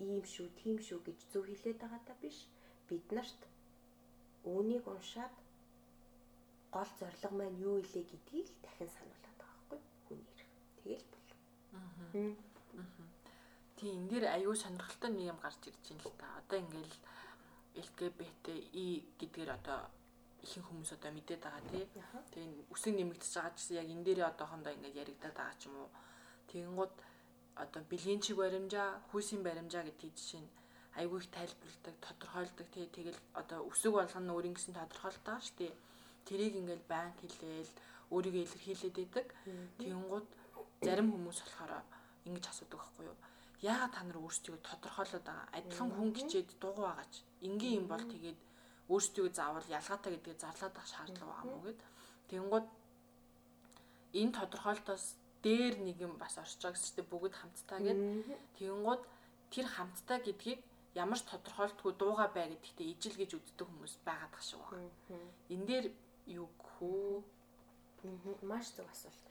[0.04, 2.36] ийм шүү, тийм шүү гэж зөв хэлээд байгаа та биш.
[2.88, 3.40] Бид нарт
[4.52, 5.34] үүнийг уншаад
[6.74, 10.50] гол зорилго маань юу илээ гэдгийг дахин сануулад байгаа байхгүй хүний ирэх.
[10.78, 11.30] Тэгэл бол.
[11.76, 12.34] Аа.
[13.76, 16.26] Тийм энэ дээр аюу сонирхолтой нэг юм гарч ирж байна л та.
[16.40, 16.96] Одоо ингээл
[17.86, 18.88] LGBTI
[19.18, 19.80] гэдгээр одоо
[20.44, 21.84] ихэнх хүмүүс одоо мэдээд байгаа тий.
[22.32, 25.76] Тэгээ үсэг нэмэгдэж байгаа ч гэсэн яг энэ дээрээ одоохондоо ингээд яригадаад байгаа ч юм
[25.80, 25.90] уу.
[26.50, 26.94] Тэгэнгүүт
[27.62, 30.50] одоо бэлгийн чиг баримжаа, хүйсийн баримжаа гэдгийг жишээ нь
[31.00, 32.86] айгүй их тайлбарладаг, тодорхойлдог тий.
[32.88, 35.72] Тэгэл одоо үсэг болгоно нь өөрийн гэсэн тодорхойлтоо шүү дээ.
[36.26, 37.72] Тэрийг ингээд банк хэлээл
[38.10, 39.26] өөрийгөө илэрхийлээд байдаг.
[39.78, 40.28] Тэгэнгүүт
[40.82, 41.72] зарим хүмүүс болохоор
[42.26, 43.18] ингэж асуудаг байхгүй юу?
[43.60, 45.46] Яагаад та нар өөрсдөө тодорхойлоод байгаа?
[45.52, 47.14] Адилхан хүн гिचээд дуугүй байгаач.
[47.46, 48.38] Ингийн юм бол тэгээд
[48.92, 51.80] өөрсдөө заавал ялгаатай гэдгээ зарлаад авах шаардлага байгаа мó гэд.
[52.30, 52.66] Тэнгууд
[54.20, 55.04] энэ тодорхойлолтоос
[55.44, 58.00] дээр нэг юм бас орж байгаа гэжтэй бүгд хамтдаа гэд.
[58.58, 59.02] Тэнгууд
[59.52, 60.60] тэр хамтдаа гэдгийг
[60.94, 64.90] ямар ч тодорхойлтгүй дууга бай гэдэгтээ ижил гэж үздэг хүмүүс байгаад тах шиг байна.
[65.54, 65.86] Энэ дээр
[66.38, 67.22] юу гэх үү?
[68.50, 69.26] Маш зөв асуулт.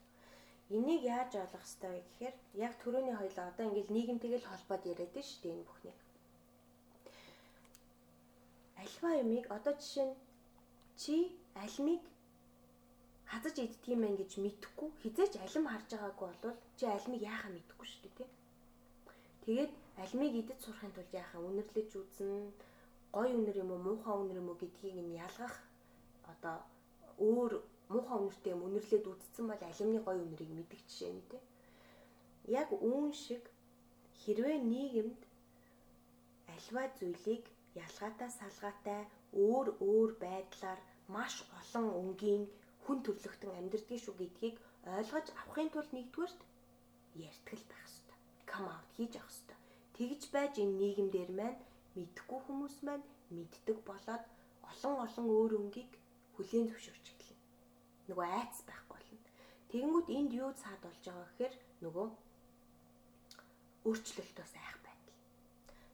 [0.69, 5.13] Энийг яаж ойлгох ёстой вэ гэхээр яг төрөний хоёлоо одоо ингээл нийгэмтэйг л холбоод яриад
[5.17, 5.97] нь шүү дээ энэ бүхнийг
[8.81, 10.15] альва юмыг одоо жишээ нь
[11.01, 11.15] чи
[11.63, 12.03] альмыг
[13.31, 18.01] хазаж идтiin мэн гэж мэдхгүй хизээч алим харж байгаагүй бол чи альмыг яахаа мэдэхгүй шүү
[18.03, 18.29] дээ тий.
[19.43, 22.37] Тэгээд альмыг идэж сурахын тулд яахаа үнэрлэж үзнэ
[23.15, 25.55] гой үнэр юм уу муухай үнэр юм уу гэдгийг нь ялгах
[26.31, 26.57] одоо
[27.27, 27.51] өөр
[27.93, 31.41] муухай үнэртэй юм үнэрлээд үдцсэн бол алимны гой үнэрийг мэдэх жишээ нь тий.
[32.59, 33.43] Яг үүн шиг
[34.21, 35.21] хэрвээ нийгэмд
[36.53, 37.43] альва зүйлийг
[37.83, 39.01] ялгаатай салгаатай
[39.45, 40.79] өөр өөр байдлаар
[41.15, 42.43] маш олон өнгийн
[42.83, 44.55] хүн төрлөختөн амьдрдгийг шүү гэдгийг
[44.97, 46.39] ойлгож авахын тулд нэгдүгээрт
[47.29, 48.17] ярьтгэл байх хэрэгтэй.
[48.51, 49.59] Come out хийж авах хэрэгтэй.
[49.95, 51.59] Тэгж байж энэ нийгэмдэр маань
[51.97, 53.05] мэдхгүй хүмүүс маань
[53.35, 54.23] мэддэг болоод
[54.71, 55.91] олон олон өөр өнгийг
[56.35, 57.45] хүлээн зөвшөөрч эхэлнэ.
[58.09, 59.19] Нөгөө айц байхгүй болно.
[59.69, 62.07] Тэгэнгүүт энд юу цаад болж байгаа гэхээр нөгөө
[63.87, 64.78] өөрчлөлтөөс айх байдал.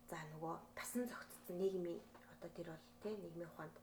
[0.09, 2.01] За нөгөө тасан зогц болсон нийгмийн
[2.33, 3.75] одоо тэр бол тий нийгмийн ухаанд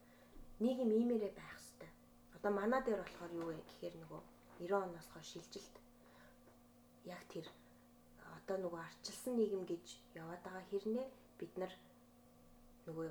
[0.59, 1.95] нийгэм иймэрэ байх хэвээр.
[2.37, 4.21] Одоо манаа дээр болохоор юу вэ гэхээр нөгөө
[4.59, 5.75] 90 оноос хойш шилжилт
[7.07, 7.47] яг тэр
[8.39, 9.87] одоо нөгөө арчилсан нийгэм гэж
[10.19, 11.07] яваад байгаа хэрнээ
[11.39, 11.73] бид нар
[12.87, 13.09] нөгөө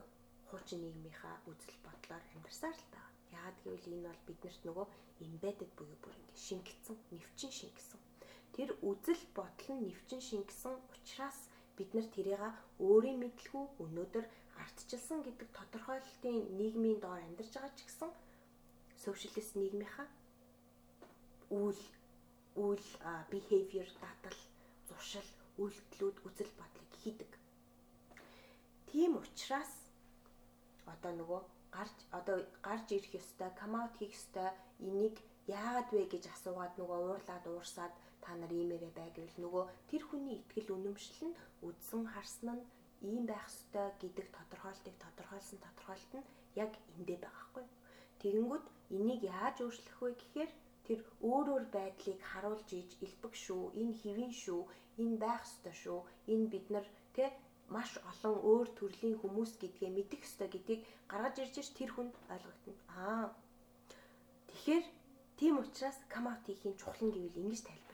[0.52, 3.08] хуучин нийгмийнхаа үзэл бодлоор амьдарсаар л таа.
[3.32, 4.88] Яагаад гэвэл энэ бол биднэрт нөгөө
[5.24, 8.00] embedded буюу бүр ингэ шингэсэн, нэвчин шингэсэн.
[8.52, 11.40] Тэр үзэл бодол нь нэвчин шингэсэн учраас
[11.82, 12.42] бид нар тэрийг
[12.78, 14.26] өөрийн мэдлгүй өнөөдөр
[14.62, 18.12] ардчилсан гэдэг тодорхойлолтын нийгмийн доор амьдарч байгаа ч гэсэн
[19.06, 20.08] socialist нийгмийнхаа
[21.50, 21.82] үйл
[22.64, 22.88] үйл
[23.34, 24.40] behavior дадал
[24.88, 27.32] зуршил үйлдэлүүд үзэл бодлыг хийдэг.
[28.90, 29.72] Тийм учраас
[30.94, 31.42] одоо нөгөө
[31.76, 34.50] гарч одоо гарч ирэх ёстой, come out хийх ёстой
[34.86, 35.16] энийг
[35.48, 40.36] яагаад вэ гэж асуугаад нөгөө уурлаад уурсаад та нар иймэрэ бай гэвэл нөгөө тэр хүний
[40.40, 42.64] ихтгэл үнэмшил нь үдсэн харсан нь
[43.10, 46.30] ийм байх ёстой гэдэг тодорхойлтыг тодорхойлсон тодорхойлт нь
[46.64, 47.66] яг эндээ байгаа хгүй.
[48.22, 48.66] Тэгэнгүүт
[48.98, 50.52] энийг яаж өөрчлөх вэ гэхээр
[50.86, 54.62] тэр өөр өөр байдлыг харуулж ийж элбэг шүү, энэ хэвэн шүү,
[55.02, 56.00] энэ байх ёстой шүү,
[56.34, 57.26] энэ бид нар тэ
[57.74, 60.82] маш олон өөр төрлийн хүмүүс гэдгээ мэдэх ёстой гэдгийг
[61.12, 62.74] гаргаж ирж ш тэр хүнд ойлгогдно.
[63.06, 63.26] Аа.
[64.50, 64.86] Тэгэхээр
[65.40, 67.91] тийм учраас камаутихийн чухал нь гэвэл ингэж юм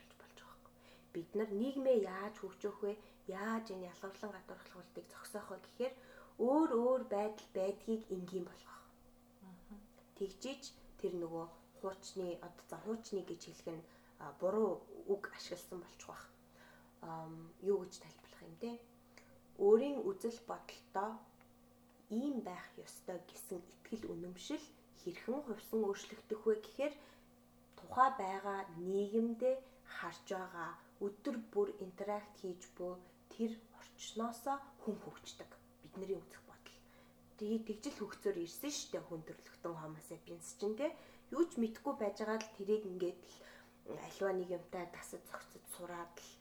[1.13, 2.93] Бид нар нийгмээ яаж хөгжөөх вэ?
[3.29, 5.95] яаж энэ ялгарлан гадуурхалгуултыг зогсоох вэ гэхээр
[6.49, 8.79] өөр өөр байдал байдгийг энгийн болгох.
[10.19, 10.63] Тэгжиж
[11.01, 11.47] тэр нөгөө
[11.79, 13.87] хуучны одоо за хуучны гэж хэлэх нь
[14.41, 14.71] буруу
[15.13, 16.25] үг ашигласан болчих واخ.
[17.11, 17.35] Ам
[17.71, 18.71] юу гэж тайлбарлах юм те?
[19.65, 21.13] Өөрийн үзэл бодолтой
[22.11, 24.65] ийм байх ёстой гэсэн итгэл үнэмшил
[25.01, 26.95] хэрхэн хувьсан өөрчлөгдөх вэ гэхээр
[27.79, 28.61] тухай байгаа
[28.91, 29.55] нийгэмдээ
[29.97, 30.71] харж байгаа
[31.06, 32.94] өдөр бүр интеракт хийж буй
[33.34, 35.52] тэр орчноосоо хүн хөгждөг.
[35.82, 36.80] Бидний үзэх бодол.
[37.38, 40.88] Тэгээ тэгжил хөгцөөр ирсэн штэ хүн төрлөختөн homo sapiens чинь те
[41.36, 43.20] юу ч мэдгүй байж байгаа л тэрийг ингээд
[43.94, 46.32] л альва нэг юмтай дасаж зогцож сураад л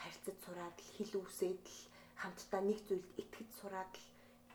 [0.00, 1.80] харьцаж сураад л хил үсээд л
[2.20, 4.06] хамтдаа нэг зүйлд итгэж сураад л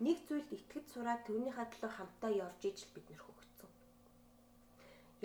[0.06, 3.72] нэг зүйлд итгэж сураад түүнийхээ төлөө хамтдаа явж ижил бид нэр хөгжсөн.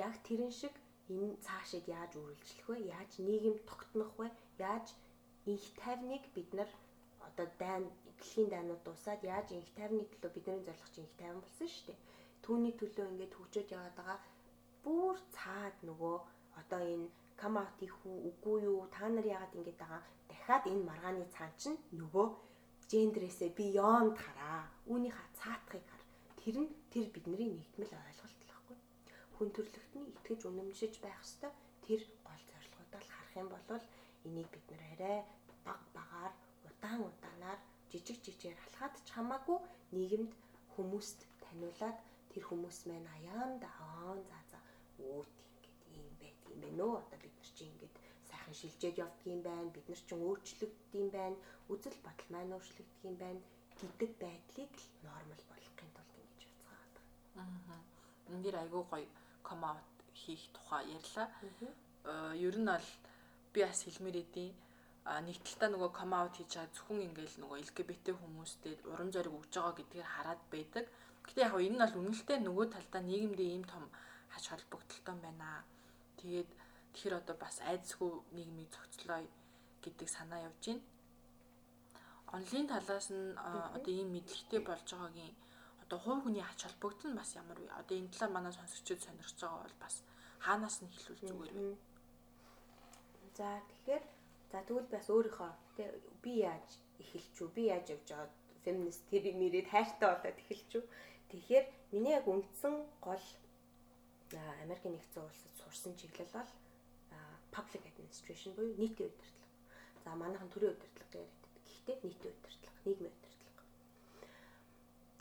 [0.07, 0.75] Яг тэрэн шиг
[1.11, 2.77] энэ цаашид яаж үргэлжлэх вэ?
[2.95, 4.29] Яаж нийгэм тогтнох вэ?
[4.59, 4.87] Яаж
[5.51, 6.71] инх тайвныг бид нар
[7.29, 11.69] одоо дайн дэлхийн дайнууд дуусаад яаж инх тайвны төлөө бидний зорилго чинь инх тайван болсон
[11.71, 12.01] шүү дээ.
[12.45, 14.19] Түүний төлөө ингээд хөгжөөд яваад байгаа
[14.85, 16.17] бүр цаад нөгөө
[16.61, 17.09] одоо энэ
[17.41, 21.79] come out их үгүй юу та нар яагаад ингэж байгаа дахиад энэ маргааны цаан чинь
[22.01, 22.27] нөгөө
[22.91, 26.03] гендерээсээ beyond хараа үүнийхээ цаатахыг хар
[26.41, 28.42] тэр нь тэр бидний нэгтмэл ойлголт
[29.43, 31.51] хүн төрлөختний итгэж үнэмшиж байх хэвээр
[31.83, 33.85] тэр гол зорилгоудаа л харах юм бол
[34.27, 35.19] энийг бид нэр арай
[35.67, 37.59] баг багаар удаан удаанаар
[37.91, 39.59] жижиг жижигээр алхаад ч хамаагүй
[39.97, 40.33] нийгэмд
[40.75, 41.99] хүмүүст таниулаад
[42.31, 44.59] тэр хүмүүс маань аяан даан за за
[45.11, 45.35] өөт
[45.91, 46.95] ингээд юм байт юм байна уу?
[47.03, 47.95] Одоо бид нар чи ингээд
[48.29, 49.75] сайхан шилжээд явдаг юм байна.
[49.75, 51.37] Бид нар ч өөрчлөгддөг юм байна.
[51.73, 53.41] Үзэл бодол маань өөрчлөгддөг юм байна
[53.83, 57.03] гэдэг байдлыг л нормал болгохын тулд ингэж байгаа.
[57.43, 57.81] Аа.
[58.31, 59.09] Энд дэр айгүй гоё
[59.49, 61.29] come out хийх тухай ярьлаа.
[62.05, 62.89] Аа ер нь бол
[63.53, 64.51] би бас хэлмээр идэв
[65.05, 69.35] а нэг талтаа нөгөө come out хийж байгаа зөвхөн ингээл нөгөө LGBT хүмүүстэй урам зориг
[69.35, 70.85] өгж байгаа гэдгийг хараад байдаг.
[71.27, 73.85] Гэтэ яг энэ нь бол үнэлтэй нөгөө талдаа нийгэмдээ ийм том
[74.33, 75.67] хач холбогдолтой байна.
[76.19, 76.51] Тэгээд
[76.95, 79.21] тэгэхээр одоо бас айдсгүй нийгмийг зохицлоо
[79.83, 80.87] гэдэг санаа явж байна.
[82.37, 83.35] Онлайн талаас нь
[83.77, 85.35] одоо ийм мэдлэгтэй болж байгаагийн
[85.93, 87.69] одоо хувь хүний хач холбогдол нь бас ямар вэ?
[87.77, 89.95] Одоо энэ талаар манай сонсогчид сонирхож байгаа бол бас
[90.41, 91.77] хаанаас нь хэлвэл зүгээр вэ?
[93.37, 94.05] За тэгэхээр
[94.53, 95.51] За тэгвэл бас өөрийнхөө
[96.21, 96.69] би яаж
[97.01, 97.49] эхэлч үү?
[97.57, 98.29] Би яаж явж байгаа
[98.69, 100.85] феминист тэр мэрэд хайртай болоод эхэлч үү?
[101.33, 103.25] Тэгэхээр миний яг үндсэн гол
[104.61, 106.51] Америк нэгдсэн улсад сурсан чиглэл бол
[107.57, 109.49] public administration буюу нийтийн удирдлага.
[110.05, 111.45] За манайхан төрийн удирдлага яриад.
[111.65, 113.32] Гэхдээ нийтийн удирдлага, нийгмийн удирдлага.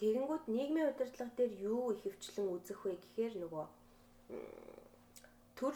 [0.01, 3.65] Тэгэнгүүт нийгмийн удирдлага дээр юу ихэвчлэн үзэх вэ гэхээр нөгөө
[5.57, 5.75] төр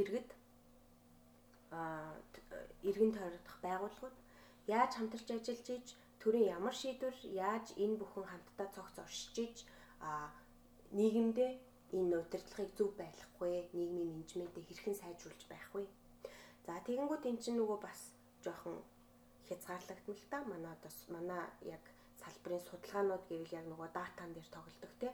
[0.00, 0.30] иргэд
[2.88, 4.16] иргэн тойрогдох байгууллагууд.
[4.66, 5.86] Яаж хамтарч ажиллаж иж
[6.16, 9.56] төрийн ямар шийдвэр яаж энэ бүхэн хамтдаа цогц оршиж иж
[10.96, 11.52] нийгэмдээ
[11.98, 15.84] энэ удирдлагыг зөв байлгах вэ нийгмийн менежментээ хэрхэн сайжруулж байх вэ?
[16.64, 18.00] За тэгэнгүүт эн чинь нөгөө бас
[18.44, 18.80] жоохон
[19.46, 20.38] хязгаарлагдсан л та.
[20.48, 21.44] Манай одоо манай
[21.76, 21.84] яг
[22.24, 25.08] салбарын судалгаанууд гэвэл яг нөгөө датан дээр тоглодог те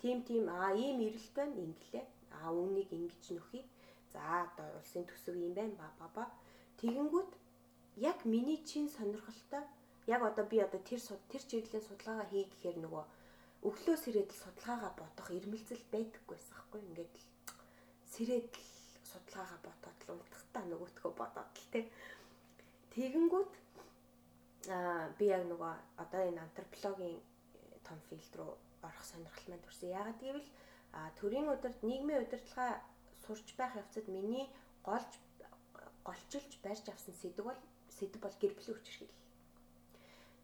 [0.00, 2.04] тим тим а ийм ирэлт байна инглээ
[2.38, 3.64] а үүнийг ингэж нөхий
[4.16, 6.24] За одоо улсын төсөв юм байна ба ба ба.
[6.80, 7.32] Тэгэнгүүт
[8.10, 9.64] яг миний чин сонирхолтой
[10.14, 11.00] яг одоо би одоо тэр
[11.32, 13.04] тэр чиглэлийн судалгаагаа хий гэхээр нөгөө
[13.68, 17.26] өглөө сэрээд л судалгаагаа бодох ирмэлзэл байдаггүйсэн байхгүй ингээд л
[18.12, 18.68] сэрээд л
[19.10, 21.84] судалгаагаа бодоод л унтахтаа нөгөөтгөө бодоод л тий.
[22.94, 23.52] Тэгэнгүүт
[24.68, 27.18] аа би яг нөгөө одоо энэ антропологийн
[27.86, 28.52] том филд рүү
[28.86, 29.94] орох сонирхол маань төрсөн.
[29.98, 30.48] Яагаад гэвэл
[31.18, 32.82] төрийн удирд нийгмийн удирдлага
[33.26, 34.46] сурч байх явцад миний
[34.88, 35.10] голж
[36.08, 37.60] голчилж барьж авсан сэдв бол
[37.98, 39.22] сэдв бол гэр бүлийн хүчирхийлэл.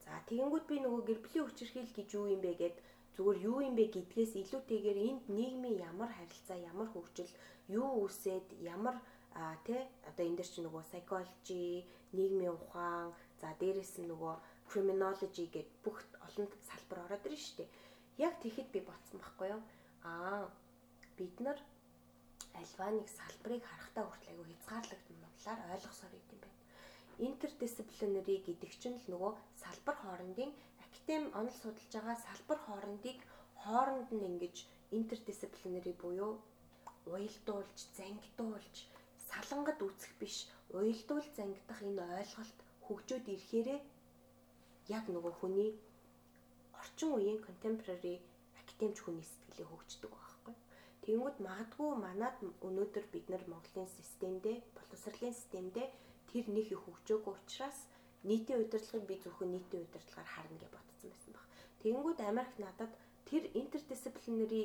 [0.04, 2.76] За тэгэнгүүт би нөгөө гэр бүлийн хүчирхийлэл гэж юу юм бэ гэд
[3.14, 7.32] зүгээр юу юм бэ гэдгээс илүүтэйгээр энд нийгмийн ямар харилцаа, ямар хөгжил,
[7.68, 8.96] юу үсээд, ямар
[9.34, 11.84] а тий одоо энэ дэр чи нөгөө psychology,
[12.16, 14.34] нийгмийн ухаан, за дээрэс нь нөгөө
[14.70, 17.70] criminology гэд бүх олон салбар ороод ирнэ шүү дээ.
[18.26, 19.62] Яг тэгэхэд би бодсон байхгүй юу?
[20.04, 20.48] Аа
[21.16, 21.58] бид нар
[22.60, 26.60] альва нэг салбарыг харахтаа хүртэл айгүй хязгаарлагдсан бодлоор ойлгосоор идэм байна.
[27.28, 30.50] Интердисциплинери гэдэг чинь л нөгөө салбар хоорондын
[30.84, 33.18] академи онол судалж байгаа салбар хоорондыг
[33.62, 34.56] хооронд нь ингэж
[34.98, 36.32] интердисциплинери буюу
[37.12, 38.76] уялдуулж, зангидуулж,
[39.32, 40.36] салангад үүсэх биш,
[40.76, 43.80] уялдуул зангидах энэ ойлголт хөгжөөд ирэхээрээ
[44.96, 45.70] яг нөгөө хүний
[46.80, 48.14] орчин үеийн contemporary
[48.60, 50.12] академич хүний сэтгэлээ хөгждөг
[51.02, 55.86] Тэнгүүд магадгүй манад өнөөдөр бид нар Монголын системдээ, боловсролын системдээ
[56.30, 57.78] тэр нэг их хөгжөөгүй учраас
[58.22, 61.46] нийтийн удирдлагыг би зөвхөн нийтийн удирдлагаар харна гэж бодсон байсан баг.
[61.82, 62.92] Тэнгүүд Америк надад
[63.26, 64.62] тэр интердисциплинери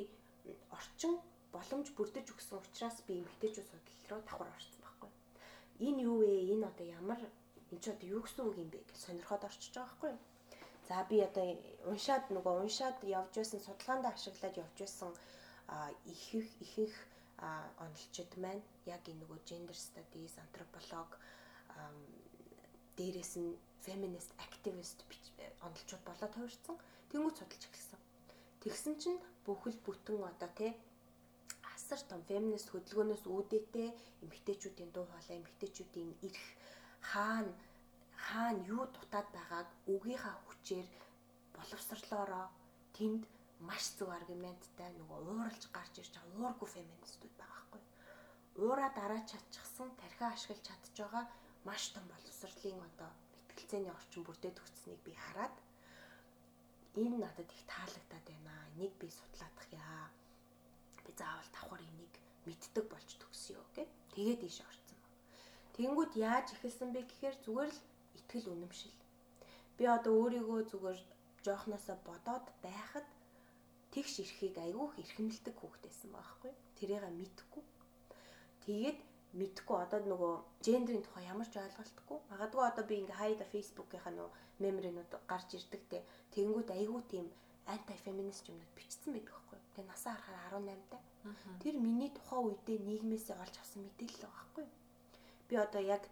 [0.78, 1.18] орчин
[1.52, 5.10] боломж бүрдэж өгсөн учраас би эмгтээчүүд судлал руу давхар орсон байхгүй.
[5.86, 6.30] Энэ юу вэ?
[6.52, 7.20] Энэ одоо ямар
[7.70, 10.12] энэ ч одоо юу гэсэн үг юм бэ гэж сонирхоод орчиж байгаа байхгүй.
[10.88, 11.46] За би одоо
[11.92, 15.10] уншаад нөгөө уншаад явж байсан судалгаанд ашиглаад явж байсан
[16.12, 16.94] их их их их
[17.84, 21.10] онолчид маань яг энэ нөгөө gender studies, антрополог
[22.96, 23.52] дээрээс нь
[23.84, 24.98] feminist activist
[25.66, 26.76] онолчууд болоод хувирсан.
[27.10, 28.00] Тэнгүүд судалж эхэлсэн.
[28.62, 30.72] Тэгсэн чинь бүхэл бүтэн одоо тий
[31.88, 33.88] асар том feminist хөдөлгөөнөөс үүдээтэй
[34.24, 36.44] эмэгтэйчүүдийн дуу хоолой, эмэгтэйчүүдийн эрх
[37.10, 37.52] хаана
[38.24, 40.88] хаана юу дутаад байгааг үгийнхаа хүчээр
[41.56, 42.46] боловсрлоороо
[42.96, 43.22] тэнд
[43.68, 47.82] маш зөв аргументтай нөгөө ууралж гарч ирж байгаа уургүй феминистүүд байгаа хгүй.
[48.64, 51.24] Уураа дараа чадчихсан тархиа ашиглаж чадж байгаа
[51.68, 53.10] маш том боловсрлын одоо
[53.48, 55.56] мэтгэлцээний орчин бүрдээд өгцнийг би хараад
[57.00, 58.52] энэ надад их таалагдаад байна.
[58.76, 60.17] Энийг би судлаадах яа.
[61.08, 64.98] Би заавал давхар энийг мэддэг болж төгсөё гэд тэгээд ийш орсон.
[65.72, 67.80] Тэнгүүд яаж эхэлсэн бэ гэхээр зүгээр л
[68.18, 68.96] итгэл үнэмшил.
[69.80, 71.00] Би одоо өөрийгөө зүгээр
[71.44, 73.06] жоохносоо бодоод байхад
[73.92, 76.52] тэгш ирэхийг айгүйх эрхэмлдэг хүүхдээсэн байхгүй.
[76.76, 77.64] Тэрийг мэдхгүй.
[78.68, 78.98] Тэгээд
[79.40, 80.34] мэдхгүй одоо нөгөө
[80.66, 82.18] гендрийн тухай ямар ч ойлголтгүй.
[82.32, 85.98] Магадгүй одоо би ингээ хайда фейсбુકийнхаа нөгөө меморинууд гарч ирдэг те.
[86.34, 87.26] Тэнгүүд айгүй тийм
[87.72, 89.60] анти феминист юмнууд бичсэн байдаг байхгүй.
[89.78, 91.02] Тэгээ насаа харахаар 18 таа.
[91.62, 94.66] Тэр миний тухайн үедээ нийгмээсээ олж авсан мэдээлэл байгаа байхгүй.
[95.46, 96.02] Би одоо яг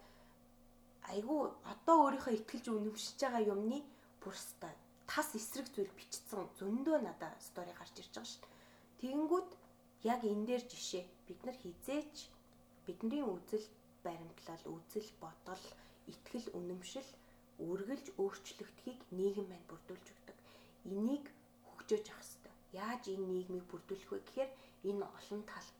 [1.11, 3.83] айгүй одоо өөрийнхөө ихтгэлж үнэмшиж байгаа юмны
[4.23, 4.71] бүрстэ
[5.03, 8.55] тас эсрэг зүйл бичсэн зөндөө надад стори гарч ирж байгаа шүү дээ.
[9.03, 9.49] Тэгэнгүүт
[10.15, 12.15] яг энэ дээр жишээ бид нар хизээч
[12.87, 13.67] бидний үзэл
[13.99, 15.63] баримтлал, үзэл бодол,
[16.07, 17.09] итгэл үнэмшил
[17.67, 20.37] үргэлж өөрчлөгдөхийг нийгэм маань бүрдүүлж өгдөг.
[20.87, 21.25] Энийг
[21.67, 22.36] хөгжөөж авах.
[22.73, 24.51] Яаж энэ нийгмийг бүрдүүлэх вэ гэхээр
[24.89, 25.79] энэ олон талт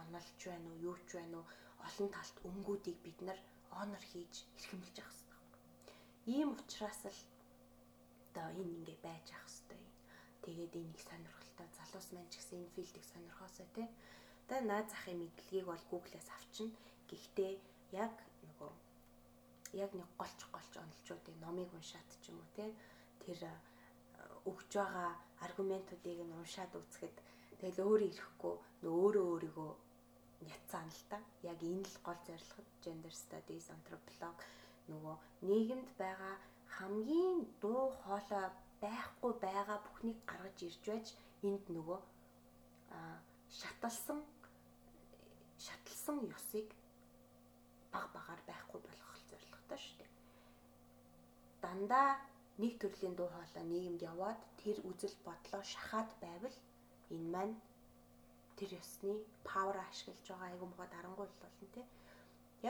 [0.00, 1.46] онолж байна уу, юу ч байна уу,
[1.86, 3.38] олон талт өмгүүдийг бид нар
[3.82, 5.96] онор хийж эрхэмлэж явах хэрэгтэй.
[6.34, 7.20] Ийм учраас л
[8.28, 9.86] одоо энэ ингээ байж ах хэвээр.
[10.44, 13.88] Тэгээд энийг сонирхолтой залуус маань ч гэсэн энэ филдийг сонирхоосоо тий.
[14.46, 16.68] Одоо наад захын мэдлэгийг бол Google-аас авчин.
[17.10, 17.52] Гэхдээ
[18.04, 18.14] яг
[18.46, 18.72] нөгөө
[19.84, 22.70] яг нэг голч голч онолчуудын номыг уншаад ч юм уу тий.
[23.22, 23.38] Тэр
[24.50, 25.10] өгж байгаа
[25.46, 27.16] аргументуудыг нь уншаад үзэхэд
[27.60, 28.54] тэгэл өөрөө ирэхгүй
[28.86, 29.72] өөрөө өөрийгөө
[30.46, 31.18] няцаана л та.
[31.52, 34.30] Яг энэ л гол зорилго gender studies anthropology
[34.90, 35.16] нөгөө
[35.48, 36.34] нийгэмд байгаа
[36.76, 38.46] хамгийн дуу хоолой
[38.82, 41.06] байхгүй байгаа бүхнийг гаргаж ирж байж
[41.48, 42.00] энд нөгөө
[43.58, 44.20] шаталсан
[45.64, 46.68] шаталсан ёсыг
[47.92, 50.10] баг багаар байхгүй болгох зорилготой шүү дээ.
[51.62, 52.10] Дандаа
[52.62, 56.56] нэг төрлийн дуу хоолой нийгэмд яваад тэр үзэл бодлоо шахаад байвал
[57.14, 57.56] энэ маань
[58.58, 59.12] тэр ёсны
[59.48, 61.82] павер ашиглаж байгаа айгуу мохоо дарангуй болно те.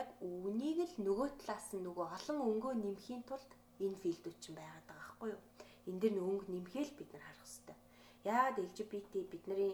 [0.01, 3.51] Яг үнийг л нөгөө талаас нь нөгөө олон өнгөө нэмхийн тулд
[3.85, 5.41] энэ филдүүд чинь байгаад байгаа байхгүй юу?
[5.89, 7.77] Энэ дэр өнгө нэмхэл бид нар харах хэрэгтэй.
[8.31, 9.73] Яагаад LGBT бидний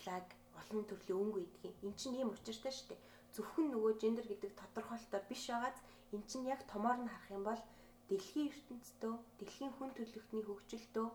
[0.00, 0.26] флаг
[0.60, 3.04] олон төрлийн өнгө гэдгийг эн чинь ийм учиртай шүү дээ.
[3.34, 5.78] Зөвхөн нөгөө гендер гэдэг тодорхойлолтоор биш байгааз
[6.14, 7.62] эн чинь яг томоор нь харах юм бол
[8.10, 11.06] дэлхийн ертөнцийн дэлхийн хүн төрөлхтний хөгжилтөө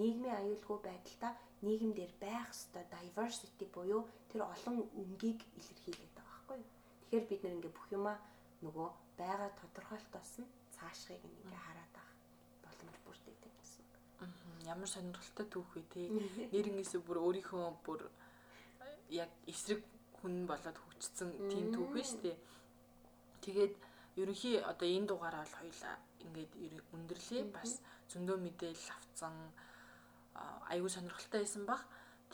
[0.00, 1.32] нийгмийн аюулгүй байдалтай
[1.66, 6.70] нийгэмдэр байх ёстой diversity буюу тэр олон өнгийг илэрхийлээд байгаа байхгүй юу.
[7.08, 8.16] Тэгэхээр бид ингээ бүх юмаа
[8.64, 8.88] нөгөө
[9.20, 12.16] байгаа тодорхойлтоос нь цаашхыг ингээ хараад байгаа
[12.64, 13.84] боломж бүрдээдэг гэсэн.
[14.72, 16.02] Ямар сонирхолтой түүх вэ те.
[16.54, 18.00] Нэрнгээсээ бүр өөрийнхөө бүр
[19.08, 19.80] яг эсрэг
[20.18, 22.32] хүн болоод хөгжсөн тийм түүх вэ штэ.
[23.44, 23.74] Тэгээд
[24.20, 26.52] ерөнхий одоо энэ дугаараа бол хоёлаа ингээд
[26.94, 29.34] өндөрлөө бас зөндөө мэдээлэл авцсан
[30.72, 31.82] аюу сонирхолтой байсан баг.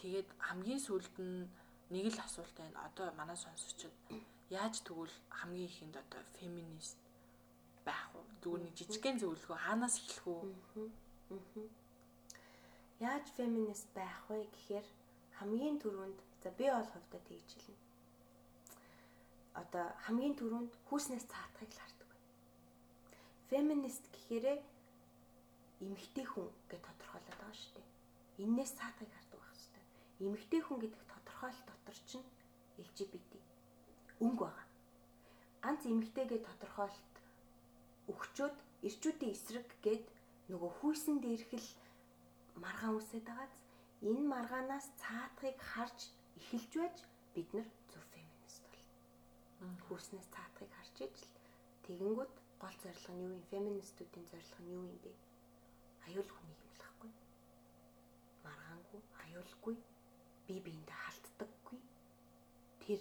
[0.00, 1.48] Тэгээд хамгийн сүүлд нь
[1.90, 2.78] нэг л асуулт байна.
[2.88, 3.94] Одоо манай сонсогчид
[4.48, 6.98] яаж тэгвэл хамгийн ихэнд одоо феминист
[7.84, 8.20] байх вэ?
[8.42, 11.64] Зүгээр нэг жижигхэн зөвлөгөө хаанаас эхлэх вэ?
[13.00, 14.86] Яаж феминист байх вэ гэхээр
[15.38, 17.84] хамгийн түрүүнд за би бол хувьдаа тэгж хэлнэ.
[19.60, 21.89] Одоо хамгийн түрүүнд хүүснээс цаатахыг л.
[23.50, 24.58] Феминист гэхээрээ
[25.82, 27.88] эмэгтэй хүн гэж тодорхойлоод байгаа шүү дээ.
[28.46, 29.84] Иннээс цаатахыг хардаг байх хэрэгтэй.
[30.22, 32.28] Эмэгтэй хүн гэдэг тодорхойлолт дотор чинь
[32.78, 33.32] LGBT
[34.22, 34.66] өнгө байгаа.
[35.64, 37.14] Ганц эмэгтэйгээ тодорхойлолт
[38.12, 40.06] өгчөөд эрчүүдийн эсрэг гээд
[40.52, 41.68] нөгөө хүүсэн дээрх л
[42.62, 43.54] маргаан үсээд байгааз
[44.08, 45.98] энэ маргаанаас цаатахыг харж
[46.40, 46.96] эхэлж байж
[47.34, 48.86] бид нар зөв феминист бол.
[49.86, 51.34] Хүүснээс цаатахыг харж ижил
[51.84, 53.42] тэгэнгүүт гол зорилго нь юу юм?
[53.50, 55.12] Феминистүүдийн зорилго нь юу юм бэ?
[56.06, 57.10] Аюул хүнийг хэмлэхгүй.
[58.44, 59.76] Маргаангүй, аюулгүй,
[60.46, 61.78] бие биендээ халтдаггүй.
[62.84, 63.00] Тэр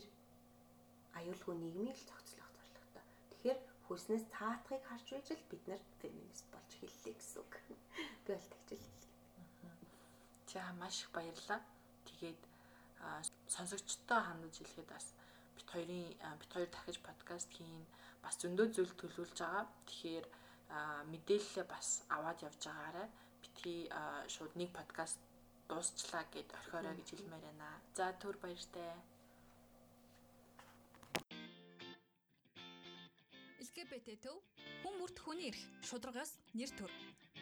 [1.20, 3.04] аюулгүй нийгмийг л зохицлох зорилготой.
[3.32, 7.54] Тэгэхээр хөлснөөс цаатахыг харж байж л бид нар феминист болж хэллээ гэсэн үг.
[8.24, 9.10] Би бол тэгж л хэллээ.
[10.52, 11.62] За маш их баярлалаа.
[12.08, 12.40] Тэгээд
[13.48, 15.06] сонсогчтой хандаж хэлэхэд бас
[15.56, 16.08] бит хоёрын
[16.40, 17.84] бит хоёр дахиж подкаст хийн
[18.24, 19.66] бас зөндөө зүйл төлөвлөж байгаа.
[19.88, 20.26] Тэгэхээр
[21.12, 23.08] мэдээлэлээ бас аваад явж байгаарай.
[23.42, 23.82] Битгий
[24.34, 25.20] шууд нэг подкаст
[25.70, 27.70] дуусчлаа гэд орхиорой гэж хэлмээр байна.
[27.98, 28.90] За түр баяртай.
[33.64, 34.38] LGBT төв
[34.82, 36.92] хүн бүрт хүний эрх шударгаас нэр төр.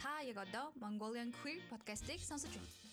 [0.01, 2.86] Та яг одоо Mongolian Queer podcast-ийг сонсож байна.